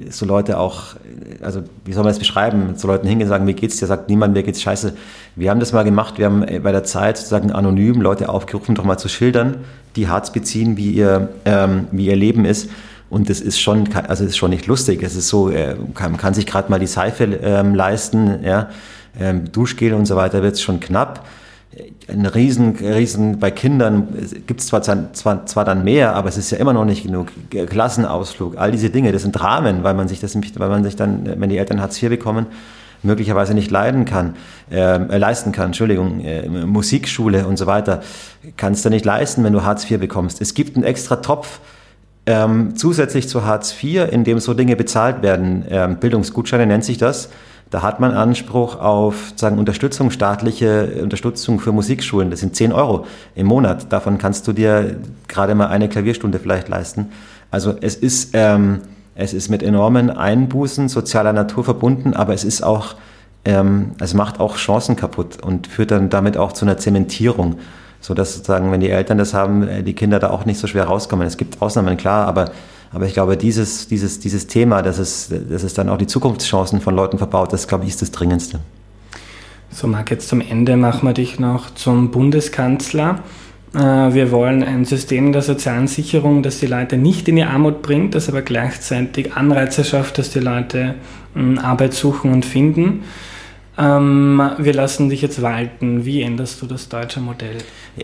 so 0.10 0.26
Leute 0.26 0.58
auch, 0.58 0.96
also 1.42 1.62
wie 1.86 1.94
soll 1.94 2.04
man 2.04 2.12
das 2.12 2.20
beschreiben, 2.20 2.76
zu 2.78 2.88
Leuten 2.88 3.08
hingehen 3.08 3.28
und 3.28 3.30
sagen, 3.30 3.48
wie 3.48 3.54
geht's 3.54 3.78
dir? 3.78 3.88
Sagt 3.88 4.10
niemand, 4.10 4.34
mir 4.34 4.44
geht's 4.44 4.62
scheiße. 4.62 4.94
Wir 5.36 5.50
haben 5.50 5.60
das 5.60 5.74
mal 5.74 5.84
gemacht, 5.84 6.18
wir 6.18 6.26
haben 6.26 6.46
bei 6.64 6.72
der 6.72 6.84
Zeit 6.84 7.18
sozusagen 7.18 7.52
anonym 7.52 8.02
Leute 8.02 8.30
aufgerufen, 8.30 8.76
doch 8.76 8.86
mal 8.86 8.98
zu 8.98 9.10
schildern, 9.10 9.58
die 9.96 10.08
Hartz 10.08 10.32
beziehen, 10.32 10.78
wie 10.78 10.92
ihr, 10.92 11.30
ähm, 11.46 11.88
wie 11.92 12.08
ihr 12.08 12.16
Leben 12.16 12.46
ist. 12.46 12.70
Und 13.12 13.30
das 13.30 13.42
ist 13.42 13.60
schon, 13.60 13.94
also 13.94 14.24
ist 14.24 14.38
schon 14.38 14.52
nicht 14.52 14.68
lustig. 14.68 15.04
Es 15.04 15.18
ist 15.18 15.28
so, 15.28 15.50
äh, 15.50 15.76
man 16.00 16.16
kann 16.16 16.34
sich 16.34 16.46
gerade 16.46 16.72
mal 16.72 16.80
die 16.80 16.88
Seife 16.88 17.26
ähm, 17.26 17.76
leisten, 17.76 18.40
ja, 18.42 18.70
ähm, 19.20 19.52
Duschgel 19.52 19.94
und 19.94 20.06
so 20.06 20.16
weiter 20.16 20.42
wird 20.42 20.56
es 20.56 20.62
schon 20.62 20.80
knapp. 20.80 21.28
Ein 22.08 22.26
riesen, 22.26 22.78
riesen, 22.78 23.38
bei 23.38 23.52
Kindern 23.52 24.08
gibt 24.48 24.62
es 24.62 24.68
zwar, 24.68 24.82
zwar, 24.82 25.46
zwar 25.46 25.66
dann 25.66 25.84
mehr, 25.84 26.16
aber 26.16 26.30
es 26.30 26.38
ist 26.38 26.52
ja 26.52 26.58
immer 26.58 26.72
noch 26.72 26.86
nicht 26.86 27.04
genug. 27.04 27.28
Klassenausflug, 27.50 28.58
all 28.58 28.72
diese 28.72 28.90
Dinge, 28.90 29.12
das 29.12 29.24
sind 29.24 29.34
Dramen, 29.34 29.84
weil 29.84 29.94
man 29.94 30.08
sich 30.08 30.22
das, 30.22 30.34
weil 30.34 30.70
man 30.70 30.86
sich 30.86 30.96
dann, 30.96 31.34
wenn 31.38 31.50
die 31.50 31.58
Eltern 31.58 31.82
Hartz 31.82 32.02
IV 32.02 32.10
bekommen, 32.10 32.46
möglicherweise 33.04 33.54
nicht 33.54 33.72
leiden 33.72 34.06
kann, 34.06 34.36
ähm, 34.72 35.10
äh, 35.10 35.18
leisten 35.18 35.52
kann, 35.52 35.68
Entschuldigung, 35.68 36.22
äh, 36.22 36.48
Musikschule 36.48 37.46
und 37.46 37.58
so 37.58 37.66
weiter, 37.68 38.04
kannst 38.56 38.86
du 38.86 38.90
nicht 38.90 39.04
leisten, 39.04 39.44
wenn 39.44 39.52
du 39.52 39.64
Hartz 39.64 39.90
IV 39.90 40.00
bekommst. 40.00 40.40
Es 40.40 40.54
gibt 40.54 40.78
einen 40.78 40.86
extra 40.86 41.18
Topf 41.18 41.60
ähm, 42.32 42.78
zusätzlich 42.78 43.28
zu 43.28 43.44
Hartz 43.44 43.76
IV, 43.84 44.10
in 44.10 44.24
dem 44.24 44.40
so 44.40 44.54
Dinge 44.54 44.78
bezahlt 44.78 45.22
werden. 45.22 45.66
Ähm, 45.70 45.98
Bildungsgutscheine 45.98 46.66
nennt 46.66 46.86
sich 46.86 46.98
das. 46.98 47.30
Da 47.70 47.82
hat 47.82 48.00
man 48.00 48.12
Anspruch 48.12 48.80
auf 48.80 49.34
sagen, 49.36 49.60
Unterstützung, 49.60 50.12
staatliche 50.12 51.02
Unterstützung 51.02 51.60
für 51.60 51.74
Musikschulen. 51.74 52.32
Das 52.32 52.40
sind 52.40 52.56
10 52.56 52.72
Euro 52.72 53.06
im 53.36 53.48
Monat. 53.48 53.92
Davon 53.92 54.18
kannst 54.18 54.48
du 54.48 54.54
dir 54.54 54.98
gerade 55.28 55.56
mal 55.56 55.68
eine 55.68 55.90
Klavierstunde 55.90 56.40
vielleicht 56.40 56.70
leisten. 56.70 57.10
Also 57.50 57.76
es 57.82 57.96
ist, 57.96 58.30
ähm, 58.34 58.80
es 59.16 59.34
ist 59.34 59.50
mit 59.50 59.62
enormen 59.62 60.10
Einbußen 60.10 60.88
sozialer 60.88 61.34
Natur 61.34 61.66
verbunden, 61.66 62.14
aber 62.14 62.34
es 62.34 62.46
ist 62.46 62.62
auch, 62.64 62.96
ähm, 63.44 63.92
es 64.00 64.14
macht 64.14 64.40
auch 64.40 64.56
Chancen 64.56 64.96
kaputt 64.96 65.42
und 65.42 65.68
führt 65.68 65.92
dann 65.92 66.10
damit 66.10 66.38
auch 66.38 66.54
zu 66.54 66.64
einer 66.64 66.78
Zementierung 66.78 67.58
so 68.02 68.14
dass 68.16 68.34
sozusagen, 68.34 68.72
wenn 68.72 68.82
die 68.82 68.90
Eltern 68.90 69.18
das 69.18 69.34
haben, 69.34 69.68
äh, 69.68 69.84
die 69.84 69.94
Kinder 69.94 70.20
da 70.20 70.32
auch 70.32 70.46
nicht 70.46 70.60
so 70.60 70.68
schwer 70.68 70.86
rauskommen. 70.86 71.26
Es 71.26 71.38
gibt 71.38 71.62
Ausnahmen, 71.62 71.96
klar, 71.96 72.28
aber, 72.28 72.52
aber 72.92 73.06
ich 73.06 73.14
glaube, 73.14 73.38
dieses, 73.38 73.88
dieses, 73.88 74.20
dieses 74.20 74.48
Thema, 74.48 74.82
dass 74.82 74.98
es, 74.98 75.30
dass 75.50 75.64
es 75.64 75.74
dann 75.74 75.88
auch 75.88 75.98
die 75.98 76.08
Zukunftschancen 76.08 76.82
von 76.82 76.96
Leuten 76.96 77.18
verbaut, 77.18 77.54
das, 77.54 77.68
glaube 77.68 77.86
ich, 77.86 77.92
ist 77.92 78.02
das 78.02 78.12
Dringendste. 78.12 78.60
So, 79.70 79.88
Marc, 79.88 80.12
jetzt 80.12 80.28
zum 80.28 80.42
Ende 80.42 80.76
machen 80.76 81.08
wir 81.08 81.14
dich 81.14 81.40
noch 81.40 81.74
zum 81.74 82.12
Bundeskanzler. 82.12 83.20
Äh, 83.74 83.78
wir 83.78 84.32
wollen 84.32 84.64
ein 84.64 84.84
System 84.84 85.32
der 85.32 85.44
sozialen 85.44 85.88
Sicherung, 85.88 86.44
das 86.44 86.60
die 86.60 86.68
Leute 86.68 86.98
nicht 86.98 87.28
in 87.30 87.38
die 87.38 87.44
Armut 87.44 87.82
bringt, 87.82 88.16
das 88.16 88.28
aber 88.28 88.42
gleichzeitig 88.42 89.34
Anreize 89.34 89.86
schafft, 89.86 90.18
dass 90.18 90.32
die 90.32 90.40
Leute 90.40 90.96
Arbeit 91.62 91.94
suchen 91.94 92.34
und 92.34 92.46
finden. 92.46 93.04
Ähm, 93.78 94.42
wir 94.58 94.74
lassen 94.74 95.10
dich 95.10 95.22
jetzt 95.22 95.42
walten. 95.42 96.06
Wie 96.06 96.22
änderst 96.22 96.62
du 96.62 96.66
das 96.66 96.90
deutsche 96.90 97.20
Modell? 97.20 97.58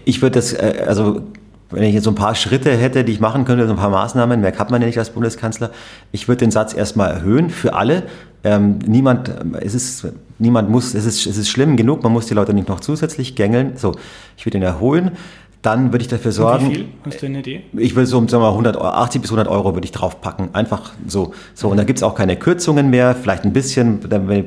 Ich 0.06 0.22
würde 0.22 0.36
das, 0.36 0.54
äh, 0.54 0.86
also 0.88 1.22
wenn 1.70 1.84
ich 1.84 1.94
jetzt 1.94 2.06
so 2.06 2.12
ein 2.12 2.16
paar 2.16 2.36
Schritte 2.36 2.72
hätte, 2.76 3.04
die 3.04 3.12
ich 3.12 3.20
machen 3.20 3.46
könnte, 3.46 3.66
so 3.66 3.74
ein 3.74 3.78
paar 3.78 3.90
Maßnahmen, 3.90 4.40
mehr 4.40 4.58
hat 4.58 4.72
man 4.72 4.82
ja 4.82 4.88
nicht 4.88 4.98
als 4.98 5.10
Bundeskanzler, 5.10 5.72
ich 6.12 6.28
würde 6.28 6.40
den 6.40 6.52
Satz 6.52 6.74
erstmal 6.74 7.12
erhöhen 7.12 7.50
für 7.50 7.74
alle. 7.74 8.04
Ähm, 8.44 8.80
niemand, 8.86 9.32
es 9.60 9.76
ist, 9.76 10.08
niemand 10.40 10.70
muss, 10.70 10.94
es 10.94 11.06
ist, 11.06 11.26
es 11.26 11.38
ist 11.38 11.50
schlimm 11.50 11.76
genug, 11.76 12.04
man 12.04 12.14
muss 12.14 12.28
die 12.28 12.34
Leute 12.34 12.54
nicht 12.54 12.70
noch 12.70 12.80
zusätzlich 12.80 13.36
gängeln. 13.36 13.74
So, 13.76 13.96
ich 14.38 14.46
würde 14.46 14.60
ihn 14.60 14.64
erhöhen. 14.64 15.12
Dann 15.62 15.92
würde 15.92 16.04
ich 16.04 16.08
dafür 16.08 16.32
sorgen. 16.32 16.66
Und 16.66 16.72
wie 16.72 16.76
viel? 16.76 16.86
Hast 17.06 17.22
du 17.22 17.26
eine 17.26 17.40
Idee? 17.40 17.64
Ich 17.74 17.96
würde 17.96 18.06
so, 18.06 18.20
sagen 18.20 18.32
wir 18.32 18.40
mal, 18.40 18.50
100, 18.50 18.78
80 18.78 19.22
bis 19.22 19.32
100 19.32 19.48
Euro 19.48 19.74
würde 19.74 19.86
ich 19.86 19.92
draufpacken. 19.92 20.54
Einfach 20.54 20.94
so. 21.08 21.34
So, 21.56 21.70
und 21.70 21.78
da 21.78 21.84
gibt 21.84 22.00
es 22.00 22.04
auch 22.04 22.16
keine 22.16 22.36
Kürzungen 22.36 22.90
mehr. 22.90 23.16
Vielleicht 23.16 23.44
ein 23.44 23.54
bisschen 23.54 24.00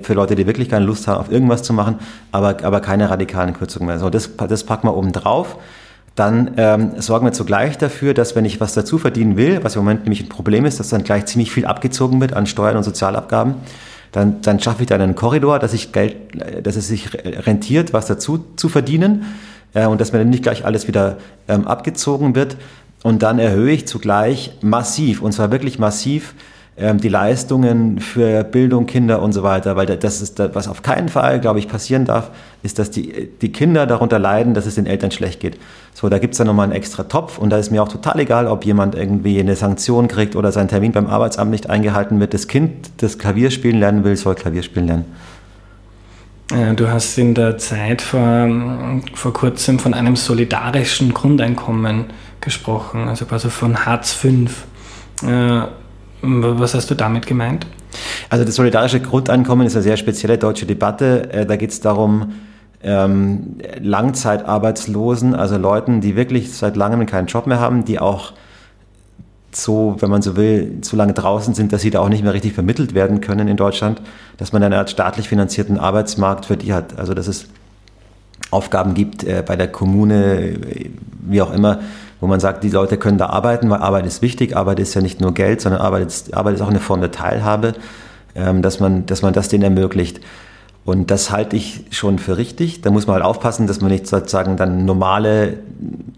für 0.02 0.14
Leute, 0.14 0.36
die 0.36 0.46
wirklich 0.46 0.68
keine 0.68 0.84
Lust 0.84 1.08
haben, 1.08 1.18
auf 1.18 1.30
irgendwas 1.30 1.62
zu 1.62 1.72
machen, 1.72 1.96
aber, 2.32 2.62
aber 2.62 2.80
keine 2.80 3.10
radikalen 3.10 3.54
Kürzungen 3.54 3.88
mehr. 3.88 3.98
So, 3.98 4.08
das, 4.08 4.30
das 4.36 4.64
packen 4.64 4.86
wir 4.86 4.96
oben 4.96 5.12
drauf 5.12 5.56
dann 6.16 6.50
ähm, 6.56 6.92
sorgen 6.98 7.24
wir 7.24 7.32
zugleich 7.32 7.78
dafür, 7.78 8.12
dass 8.12 8.36
wenn 8.36 8.44
ich 8.44 8.60
was 8.60 8.74
dazu 8.74 8.98
verdienen 8.98 9.36
will, 9.36 9.60
was 9.62 9.76
im 9.76 9.82
Moment 9.82 10.02
nämlich 10.02 10.20
ein 10.20 10.28
Problem 10.28 10.66
ist, 10.66 10.78
dass 10.78 10.90
dann 10.90 11.02
gleich 11.02 11.24
ziemlich 11.26 11.50
viel 11.50 11.64
abgezogen 11.64 12.20
wird 12.20 12.34
an 12.34 12.46
Steuern 12.46 12.76
und 12.76 12.82
Sozialabgaben, 12.82 13.54
dann, 14.12 14.42
dann 14.42 14.60
schaffe 14.60 14.82
ich 14.82 14.88
dann 14.88 15.00
einen 15.00 15.14
Korridor, 15.14 15.58
dass, 15.58 15.72
ich 15.72 15.92
Geld, 15.92 16.16
dass 16.62 16.76
es 16.76 16.88
sich 16.88 17.10
rentiert, 17.24 17.92
was 17.92 18.06
dazu 18.06 18.44
zu 18.56 18.68
verdienen 18.68 19.24
äh, 19.74 19.86
und 19.86 20.00
dass 20.00 20.12
mir 20.12 20.18
dann 20.18 20.30
nicht 20.30 20.42
gleich 20.42 20.64
alles 20.64 20.88
wieder 20.88 21.18
ähm, 21.48 21.66
abgezogen 21.66 22.34
wird. 22.34 22.56
Und 23.02 23.22
dann 23.22 23.38
erhöhe 23.38 23.72
ich 23.72 23.86
zugleich 23.86 24.52
massiv, 24.60 25.22
und 25.22 25.32
zwar 25.32 25.50
wirklich 25.50 25.78
massiv, 25.78 26.34
ähm, 26.76 26.98
die 26.98 27.08
Leistungen 27.08 27.98
für 27.98 28.42
Bildung, 28.44 28.86
Kinder 28.86 29.20
und 29.20 29.32
so 29.32 29.42
weiter, 29.42 29.76
weil 29.76 29.86
das 29.86 30.22
ist, 30.22 30.38
was 30.54 30.66
auf 30.66 30.82
keinen 30.82 31.08
Fall, 31.08 31.40
glaube 31.40 31.58
ich, 31.58 31.68
passieren 31.68 32.06
darf, 32.06 32.30
ist, 32.62 32.78
dass 32.78 32.90
die, 32.90 33.28
die 33.40 33.52
Kinder 33.52 33.86
darunter 33.86 34.18
leiden, 34.18 34.54
dass 34.54 34.66
es 34.66 34.76
den 34.76 34.86
Eltern 34.86 35.10
schlecht 35.10 35.40
geht. 35.40 35.58
So, 35.92 36.08
da 36.08 36.18
gibt 36.18 36.32
es 36.34 36.38
dann 36.38 36.46
nochmal 36.46 36.64
einen 36.64 36.72
extra 36.72 37.02
Topf 37.02 37.38
und 37.38 37.50
da 37.50 37.58
ist 37.58 37.70
mir 37.70 37.82
auch 37.82 37.88
total 37.88 38.20
egal, 38.20 38.46
ob 38.46 38.64
jemand 38.64 38.94
irgendwie 38.94 39.38
eine 39.40 39.56
Sanktion 39.56 40.08
kriegt 40.08 40.36
oder 40.36 40.52
sein 40.52 40.68
Termin 40.68 40.92
beim 40.92 41.06
Arbeitsamt 41.06 41.50
nicht 41.50 41.68
eingehalten 41.68 42.18
wird. 42.20 42.32
Das 42.32 42.48
Kind, 42.48 42.90
das 42.98 43.18
Klavier 43.18 43.50
spielen 43.50 43.78
lernen 43.78 44.04
will, 44.04 44.16
soll 44.16 44.34
Klavier 44.34 44.62
spielen 44.62 44.86
lernen. 44.86 45.04
Du 46.50 46.90
hast 46.90 47.16
in 47.16 47.34
der 47.34 47.58
Zeit 47.58 48.02
vor, 48.02 48.48
vor 49.14 49.32
kurzem 49.32 49.78
von 49.78 49.94
einem 49.94 50.16
solidarischen 50.16 51.14
Grundeinkommen 51.14 52.06
gesprochen, 52.40 53.06
also 53.06 53.24
quasi 53.24 53.50
von 53.50 53.86
Hartz 53.86 54.12
V. 54.12 54.28
Äh, 55.22 55.68
was 56.22 56.74
hast 56.74 56.90
du 56.90 56.96
damit 56.96 57.26
gemeint? 57.28 57.66
Also 58.30 58.44
das 58.44 58.56
solidarische 58.56 59.00
Grundeinkommen 59.00 59.64
ist 59.64 59.76
eine 59.76 59.84
sehr 59.84 59.96
spezielle 59.96 60.38
deutsche 60.38 60.66
Debatte. 60.66 61.32
Äh, 61.32 61.46
da 61.46 61.54
geht 61.54 61.70
es 61.70 61.80
darum, 61.80 62.32
ähm, 62.82 63.58
Langzeitarbeitslosen, 63.80 65.36
also 65.36 65.56
Leuten, 65.56 66.00
die 66.00 66.16
wirklich 66.16 66.52
seit 66.52 66.74
langem 66.74 67.06
keinen 67.06 67.26
Job 67.26 67.46
mehr 67.46 67.60
haben, 67.60 67.84
die 67.84 68.00
auch 68.00 68.32
so, 69.52 69.96
wenn 69.98 70.10
man 70.10 70.22
so 70.22 70.36
will, 70.36 70.78
so 70.82 70.96
lange 70.96 71.12
draußen 71.12 71.54
sind, 71.54 71.72
dass 71.72 71.82
sie 71.82 71.90
da 71.90 72.00
auch 72.00 72.08
nicht 72.08 72.22
mehr 72.22 72.32
richtig 72.32 72.52
vermittelt 72.52 72.94
werden 72.94 73.20
können 73.20 73.48
in 73.48 73.56
Deutschland, 73.56 74.00
dass 74.36 74.52
man 74.52 74.62
eine 74.62 74.78
Art 74.78 74.90
staatlich 74.90 75.28
finanzierten 75.28 75.78
Arbeitsmarkt 75.78 76.46
für 76.46 76.56
die 76.56 76.72
hat. 76.72 76.98
Also 76.98 77.14
dass 77.14 77.26
es 77.26 77.46
Aufgaben 78.50 78.94
gibt 78.94 79.24
äh, 79.24 79.42
bei 79.46 79.56
der 79.56 79.68
Kommune, 79.68 80.58
wie 81.20 81.42
auch 81.42 81.52
immer, 81.52 81.80
wo 82.20 82.26
man 82.26 82.40
sagt, 82.40 82.64
die 82.64 82.70
Leute 82.70 82.96
können 82.96 83.18
da 83.18 83.26
arbeiten, 83.26 83.70
weil 83.70 83.80
Arbeit 83.80 84.06
ist 84.06 84.22
wichtig. 84.22 84.56
Arbeit 84.56 84.78
ist 84.78 84.94
ja 84.94 85.00
nicht 85.00 85.20
nur 85.20 85.32
Geld, 85.32 85.60
sondern 85.60 85.80
Arbeit 85.80 86.06
ist, 86.06 86.34
Arbeit 86.34 86.56
ist 86.56 86.60
auch 86.60 86.68
eine 86.68 86.80
Form 86.80 87.00
der 87.00 87.10
Teilhabe, 87.10 87.74
ähm, 88.34 88.62
dass, 88.62 88.80
man, 88.80 89.06
dass 89.06 89.22
man 89.22 89.32
das 89.32 89.48
denen 89.48 89.64
ermöglicht. 89.64 90.20
Und 90.84 91.10
das 91.10 91.30
halte 91.30 91.56
ich 91.56 91.84
schon 91.90 92.18
für 92.18 92.36
richtig. 92.36 92.80
Da 92.80 92.90
muss 92.90 93.06
man 93.06 93.14
halt 93.14 93.24
aufpassen, 93.24 93.66
dass 93.66 93.80
man 93.80 93.90
nicht 93.90 94.06
sozusagen 94.06 94.56
dann 94.56 94.84
normale 94.84 95.58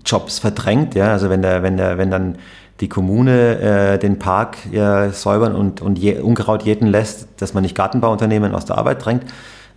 Jobs 0.04 0.38
verdrängt. 0.38 0.94
Ja? 0.94 1.12
Also 1.12 1.30
wenn, 1.30 1.42
der, 1.42 1.62
wenn, 1.62 1.76
der, 1.76 1.98
wenn 1.98 2.10
dann 2.10 2.36
die 2.82 2.88
Kommune 2.88 3.60
äh, 3.60 3.98
den 3.98 4.18
Park 4.18 4.58
ja, 4.72 5.10
säubern 5.10 5.54
und, 5.54 5.80
und 5.80 5.98
je, 5.98 6.18
Unkraut 6.18 6.64
jäten 6.64 6.88
lässt, 6.88 7.28
dass 7.38 7.54
man 7.54 7.62
nicht 7.62 7.76
Gartenbauunternehmen 7.76 8.54
aus 8.54 8.64
der 8.64 8.76
Arbeit 8.76 9.04
drängt. 9.04 9.24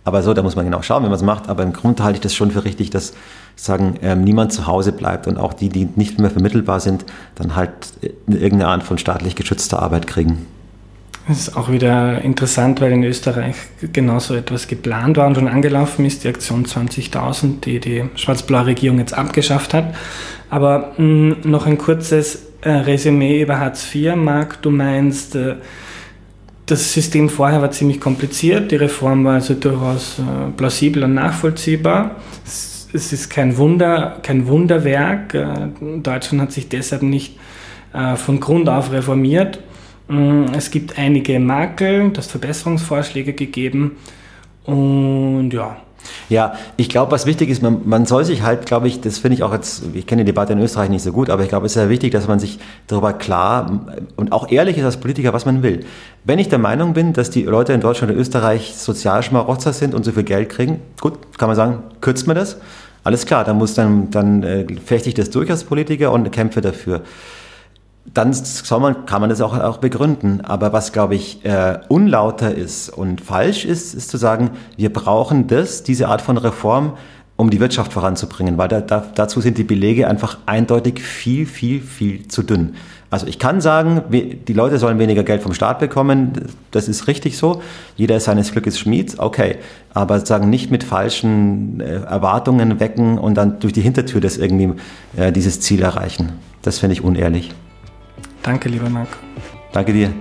Aber 0.04 0.22
so, 0.22 0.34
da 0.34 0.42
muss 0.42 0.56
man 0.56 0.64
genau 0.64 0.82
schauen, 0.82 1.02
wie 1.02 1.08
man 1.08 1.16
es 1.16 1.22
macht. 1.22 1.48
Aber 1.48 1.62
im 1.62 1.72
Grunde 1.72 2.02
halte 2.02 2.16
ich 2.16 2.20
das 2.20 2.34
schon 2.34 2.50
für 2.50 2.64
richtig, 2.64 2.90
dass 2.90 3.14
sagen, 3.54 3.94
ähm, 4.02 4.22
niemand 4.22 4.52
zu 4.52 4.66
Hause 4.66 4.92
bleibt 4.92 5.26
und 5.26 5.38
auch 5.38 5.52
die, 5.52 5.68
die 5.68 5.88
nicht 5.96 6.20
mehr 6.20 6.30
vermittelbar 6.30 6.80
sind, 6.80 7.06
dann 7.36 7.56
halt 7.56 7.70
irgendeine 8.26 8.68
Art 8.68 8.82
von 8.82 8.98
staatlich 8.98 9.34
geschützter 9.34 9.80
Arbeit 9.82 10.06
kriegen. 10.06 10.46
Das 11.28 11.38
ist 11.38 11.56
auch 11.56 11.70
wieder 11.70 12.22
interessant, 12.22 12.80
weil 12.80 12.92
in 12.92 13.02
Österreich 13.02 13.56
genauso 13.92 14.34
etwas 14.34 14.68
geplant 14.68 15.16
war 15.16 15.26
und 15.26 15.34
schon 15.34 15.48
angelaufen 15.48 16.04
ist, 16.04 16.22
die 16.22 16.28
Aktion 16.28 16.64
20.000, 16.64 17.60
die 17.62 17.80
die 17.80 18.04
schwarz-blaue 18.14 18.66
Regierung 18.66 18.98
jetzt 18.98 19.14
abgeschafft 19.14 19.74
hat. 19.74 19.94
Aber 20.50 20.92
mh, 20.98 21.04
mm, 21.04 21.36
noch 21.44 21.66
ein 21.66 21.78
kurzes 21.78 22.46
äh, 22.66 22.80
Resümee 22.80 23.42
über 23.42 23.60
Hartz 23.60 23.94
IV. 23.94 24.16
Marc, 24.16 24.60
du 24.60 24.70
meinst, 24.70 25.36
äh, 25.36 25.54
das 26.66 26.92
System 26.92 27.28
vorher 27.28 27.62
war 27.62 27.70
ziemlich 27.70 28.00
kompliziert, 28.00 28.72
die 28.72 28.76
Reform 28.76 29.24
war 29.24 29.34
also 29.34 29.54
durchaus 29.54 30.18
äh, 30.18 30.50
plausibel 30.56 31.04
und 31.04 31.14
nachvollziehbar. 31.14 32.16
Es, 32.44 33.12
ist 33.12 33.30
kein 33.30 33.56
Wunder, 33.56 34.18
kein 34.22 34.48
Wunderwerk. 34.48 35.36
Deutschland 36.02 36.40
hat 36.40 36.52
sich 36.52 36.68
deshalb 36.68 37.02
nicht 37.02 37.38
von 37.92 38.40
Grund 38.40 38.70
auf 38.70 38.90
reformiert. 38.90 39.58
Mm, 40.08 40.44
es 40.56 40.70
gibt 40.70 40.98
einige 40.98 41.38
Makel, 41.38 42.10
das 42.10 42.26
Verbesserungsvorschläge 42.28 43.34
gegeben 43.34 43.98
und 44.64 45.50
ja, 45.50 45.76
ja, 46.28 46.54
ich 46.76 46.88
glaube, 46.88 47.12
was 47.12 47.26
wichtig 47.26 47.50
ist, 47.50 47.62
man, 47.62 47.80
man 47.84 48.06
soll 48.06 48.24
sich 48.24 48.42
halt, 48.42 48.66
glaube 48.66 48.88
ich, 48.88 49.00
das 49.00 49.18
finde 49.18 49.36
ich 49.36 49.42
auch 49.42 49.52
jetzt, 49.52 49.82
ich 49.94 50.06
kenne 50.06 50.24
die 50.24 50.32
Debatte 50.32 50.52
in 50.52 50.60
Österreich 50.60 50.90
nicht 50.90 51.02
so 51.02 51.12
gut, 51.12 51.30
aber 51.30 51.42
ich 51.42 51.48
glaube, 51.48 51.66
es 51.66 51.72
ist 51.72 51.80
sehr 51.80 51.88
wichtig, 51.88 52.12
dass 52.12 52.26
man 52.26 52.38
sich 52.38 52.58
darüber 52.86 53.12
klar 53.12 53.80
und 54.16 54.32
auch 54.32 54.50
ehrlich 54.50 54.78
ist 54.78 54.84
als 54.84 54.96
Politiker, 54.98 55.32
was 55.32 55.46
man 55.46 55.62
will. 55.62 55.84
Wenn 56.24 56.38
ich 56.38 56.48
der 56.48 56.58
Meinung 56.58 56.94
bin, 56.94 57.12
dass 57.12 57.30
die 57.30 57.42
Leute 57.42 57.72
in 57.72 57.80
Deutschland 57.80 58.12
und 58.12 58.18
Österreich 58.18 58.74
Sozialschmarotzer 58.76 59.72
sind 59.72 59.94
und 59.94 60.04
so 60.04 60.12
viel 60.12 60.24
Geld 60.24 60.48
kriegen, 60.48 60.80
gut, 61.00 61.38
kann 61.38 61.48
man 61.48 61.56
sagen, 61.56 61.82
kürzt 62.00 62.26
man 62.26 62.36
das. 62.36 62.56
Alles 63.04 63.24
klar, 63.24 63.44
dann 63.44 63.56
muss 63.56 63.74
dann, 63.74 64.10
dann 64.10 64.42
äh, 64.42 64.66
fechte 64.84 65.08
ich 65.08 65.14
das 65.14 65.30
durch 65.30 65.48
als 65.48 65.62
Politiker 65.62 66.10
und 66.10 66.32
kämpfe 66.32 66.60
dafür 66.60 67.02
dann 68.14 68.34
man, 68.80 69.06
kann 69.06 69.20
man 69.20 69.30
das 69.30 69.40
auch, 69.40 69.58
auch 69.58 69.78
begründen. 69.78 70.40
Aber 70.42 70.72
was, 70.72 70.92
glaube 70.92 71.14
ich, 71.14 71.44
äh, 71.44 71.78
unlauter 71.88 72.54
ist 72.54 72.88
und 72.88 73.20
falsch 73.20 73.64
ist, 73.64 73.94
ist 73.94 74.10
zu 74.10 74.16
sagen, 74.16 74.50
wir 74.76 74.92
brauchen 74.92 75.46
das, 75.46 75.82
diese 75.82 76.08
Art 76.08 76.22
von 76.22 76.38
Reform, 76.38 76.94
um 77.36 77.50
die 77.50 77.60
Wirtschaft 77.60 77.92
voranzubringen, 77.92 78.56
weil 78.56 78.68
da, 78.68 78.80
da, 78.80 79.04
dazu 79.14 79.42
sind 79.42 79.58
die 79.58 79.64
Belege 79.64 80.08
einfach 80.08 80.38
eindeutig 80.46 81.00
viel, 81.00 81.44
viel, 81.44 81.82
viel 81.82 82.28
zu 82.28 82.42
dünn. 82.42 82.74
Also 83.10 83.26
ich 83.26 83.38
kann 83.38 83.60
sagen, 83.60 84.02
die 84.10 84.52
Leute 84.52 84.78
sollen 84.78 84.98
weniger 84.98 85.22
Geld 85.22 85.42
vom 85.42 85.54
Staat 85.54 85.78
bekommen, 85.78 86.32
das 86.70 86.88
ist 86.88 87.06
richtig 87.06 87.36
so. 87.36 87.62
Jeder 87.94 88.16
ist 88.16 88.24
seines 88.24 88.52
Glückes 88.52 88.78
Schmied, 88.78 89.18
okay. 89.18 89.56
Aber 89.94 90.24
sagen 90.24 90.50
nicht 90.50 90.70
mit 90.70 90.82
falschen 90.82 91.80
äh, 91.80 92.00
Erwartungen 92.02 92.80
wecken 92.80 93.18
und 93.18 93.34
dann 93.34 93.60
durch 93.60 93.72
die 93.72 93.82
Hintertür 93.82 94.20
das 94.20 94.38
irgendwie 94.38 94.72
äh, 95.16 95.30
dieses 95.30 95.60
Ziel 95.60 95.82
erreichen. 95.82 96.32
Das 96.62 96.78
finde 96.78 96.94
ich 96.94 97.04
unehrlich. 97.04 97.54
Danke, 98.46 98.68
lieber 98.68 98.88
Marc. 98.88 99.08
Danke 99.72 99.92
dir. 99.92 100.12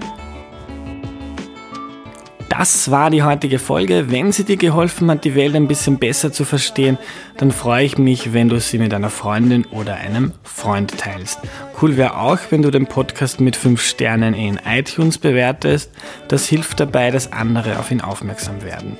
Das 2.49 2.89
war 2.89 3.11
die 3.11 3.21
heutige 3.21 3.59
Folge. 3.59 4.09
Wenn 4.09 4.31
sie 4.31 4.45
dir 4.45 4.57
geholfen 4.57 5.11
hat, 5.11 5.25
die 5.25 5.35
Welt 5.35 5.55
ein 5.55 5.67
bisschen 5.67 5.99
besser 5.99 6.31
zu 6.31 6.43
verstehen, 6.43 6.97
dann 7.37 7.51
freue 7.51 7.85
ich 7.85 7.99
mich, 7.99 8.33
wenn 8.33 8.49
du 8.49 8.59
sie 8.59 8.79
mit 8.79 8.95
einer 8.95 9.11
Freundin 9.11 9.65
oder 9.65 9.95
einem 9.95 10.33
Freund 10.41 10.97
teilst. 10.97 11.39
Cool 11.79 11.97
wäre 11.97 12.17
auch, 12.17 12.39
wenn 12.49 12.63
du 12.63 12.71
den 12.71 12.87
Podcast 12.87 13.41
mit 13.41 13.55
5 13.55 13.79
Sternen 13.79 14.33
in 14.33 14.59
iTunes 14.65 15.19
bewertest. 15.19 15.91
Das 16.27 16.47
hilft 16.47 16.79
dabei, 16.79 17.11
dass 17.11 17.31
andere 17.31 17.77
auf 17.77 17.91
ihn 17.91 18.01
aufmerksam 18.01 18.63
werden. 18.63 18.97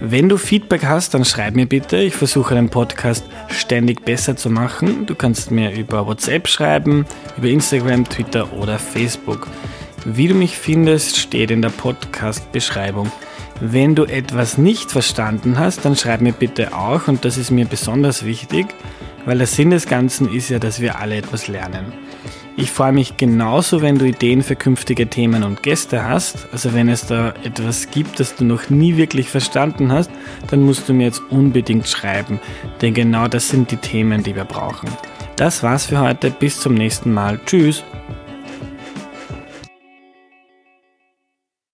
Wenn 0.00 0.28
du 0.28 0.36
Feedback 0.36 0.84
hast, 0.84 1.14
dann 1.14 1.24
schreib 1.24 1.54
mir 1.54 1.66
bitte. 1.66 1.96
Ich 1.96 2.14
versuche 2.14 2.54
den 2.54 2.68
Podcast 2.68 3.24
ständig 3.48 4.04
besser 4.04 4.36
zu 4.36 4.50
machen. 4.50 5.06
Du 5.06 5.14
kannst 5.14 5.50
mir 5.50 5.72
über 5.72 6.06
WhatsApp 6.06 6.48
schreiben, 6.48 7.06
über 7.38 7.48
Instagram, 7.48 8.06
Twitter 8.06 8.52
oder 8.52 8.78
Facebook. 8.78 9.48
Wie 10.04 10.28
du 10.28 10.34
mich 10.34 10.56
findest, 10.56 11.16
steht 11.16 11.50
in 11.50 11.62
der 11.62 11.70
Podcast-Beschreibung. 11.70 13.10
Wenn 13.60 13.94
du 13.94 14.04
etwas 14.04 14.58
nicht 14.58 14.92
verstanden 14.92 15.58
hast, 15.58 15.86
dann 15.86 15.96
schreib 15.96 16.20
mir 16.20 16.34
bitte 16.34 16.74
auch 16.74 17.08
und 17.08 17.24
das 17.24 17.38
ist 17.38 17.50
mir 17.50 17.64
besonders 17.64 18.24
wichtig, 18.24 18.66
weil 19.24 19.38
der 19.38 19.46
Sinn 19.46 19.70
des 19.70 19.86
Ganzen 19.86 20.30
ist 20.30 20.50
ja, 20.50 20.58
dass 20.58 20.78
wir 20.78 21.00
alle 21.00 21.16
etwas 21.16 21.48
lernen. 21.48 21.94
Ich 22.58 22.70
freue 22.70 22.92
mich 22.92 23.18
genauso, 23.18 23.82
wenn 23.82 23.98
du 23.98 24.06
Ideen 24.06 24.42
für 24.42 24.56
künftige 24.56 25.08
Themen 25.08 25.42
und 25.42 25.62
Gäste 25.62 26.04
hast. 26.04 26.48
Also 26.52 26.72
wenn 26.72 26.88
es 26.88 27.06
da 27.06 27.34
etwas 27.44 27.90
gibt, 27.90 28.18
das 28.18 28.34
du 28.34 28.44
noch 28.44 28.70
nie 28.70 28.96
wirklich 28.96 29.28
verstanden 29.28 29.92
hast, 29.92 30.10
dann 30.50 30.62
musst 30.62 30.88
du 30.88 30.94
mir 30.94 31.04
jetzt 31.04 31.20
unbedingt 31.28 31.86
schreiben. 31.86 32.40
Denn 32.80 32.94
genau 32.94 33.28
das 33.28 33.50
sind 33.50 33.70
die 33.70 33.76
Themen, 33.76 34.22
die 34.22 34.34
wir 34.34 34.44
brauchen. 34.44 34.88
Das 35.36 35.62
war's 35.62 35.84
für 35.84 36.00
heute. 36.00 36.30
Bis 36.30 36.58
zum 36.58 36.72
nächsten 36.72 37.12
Mal. 37.12 37.38
Tschüss. 37.44 37.84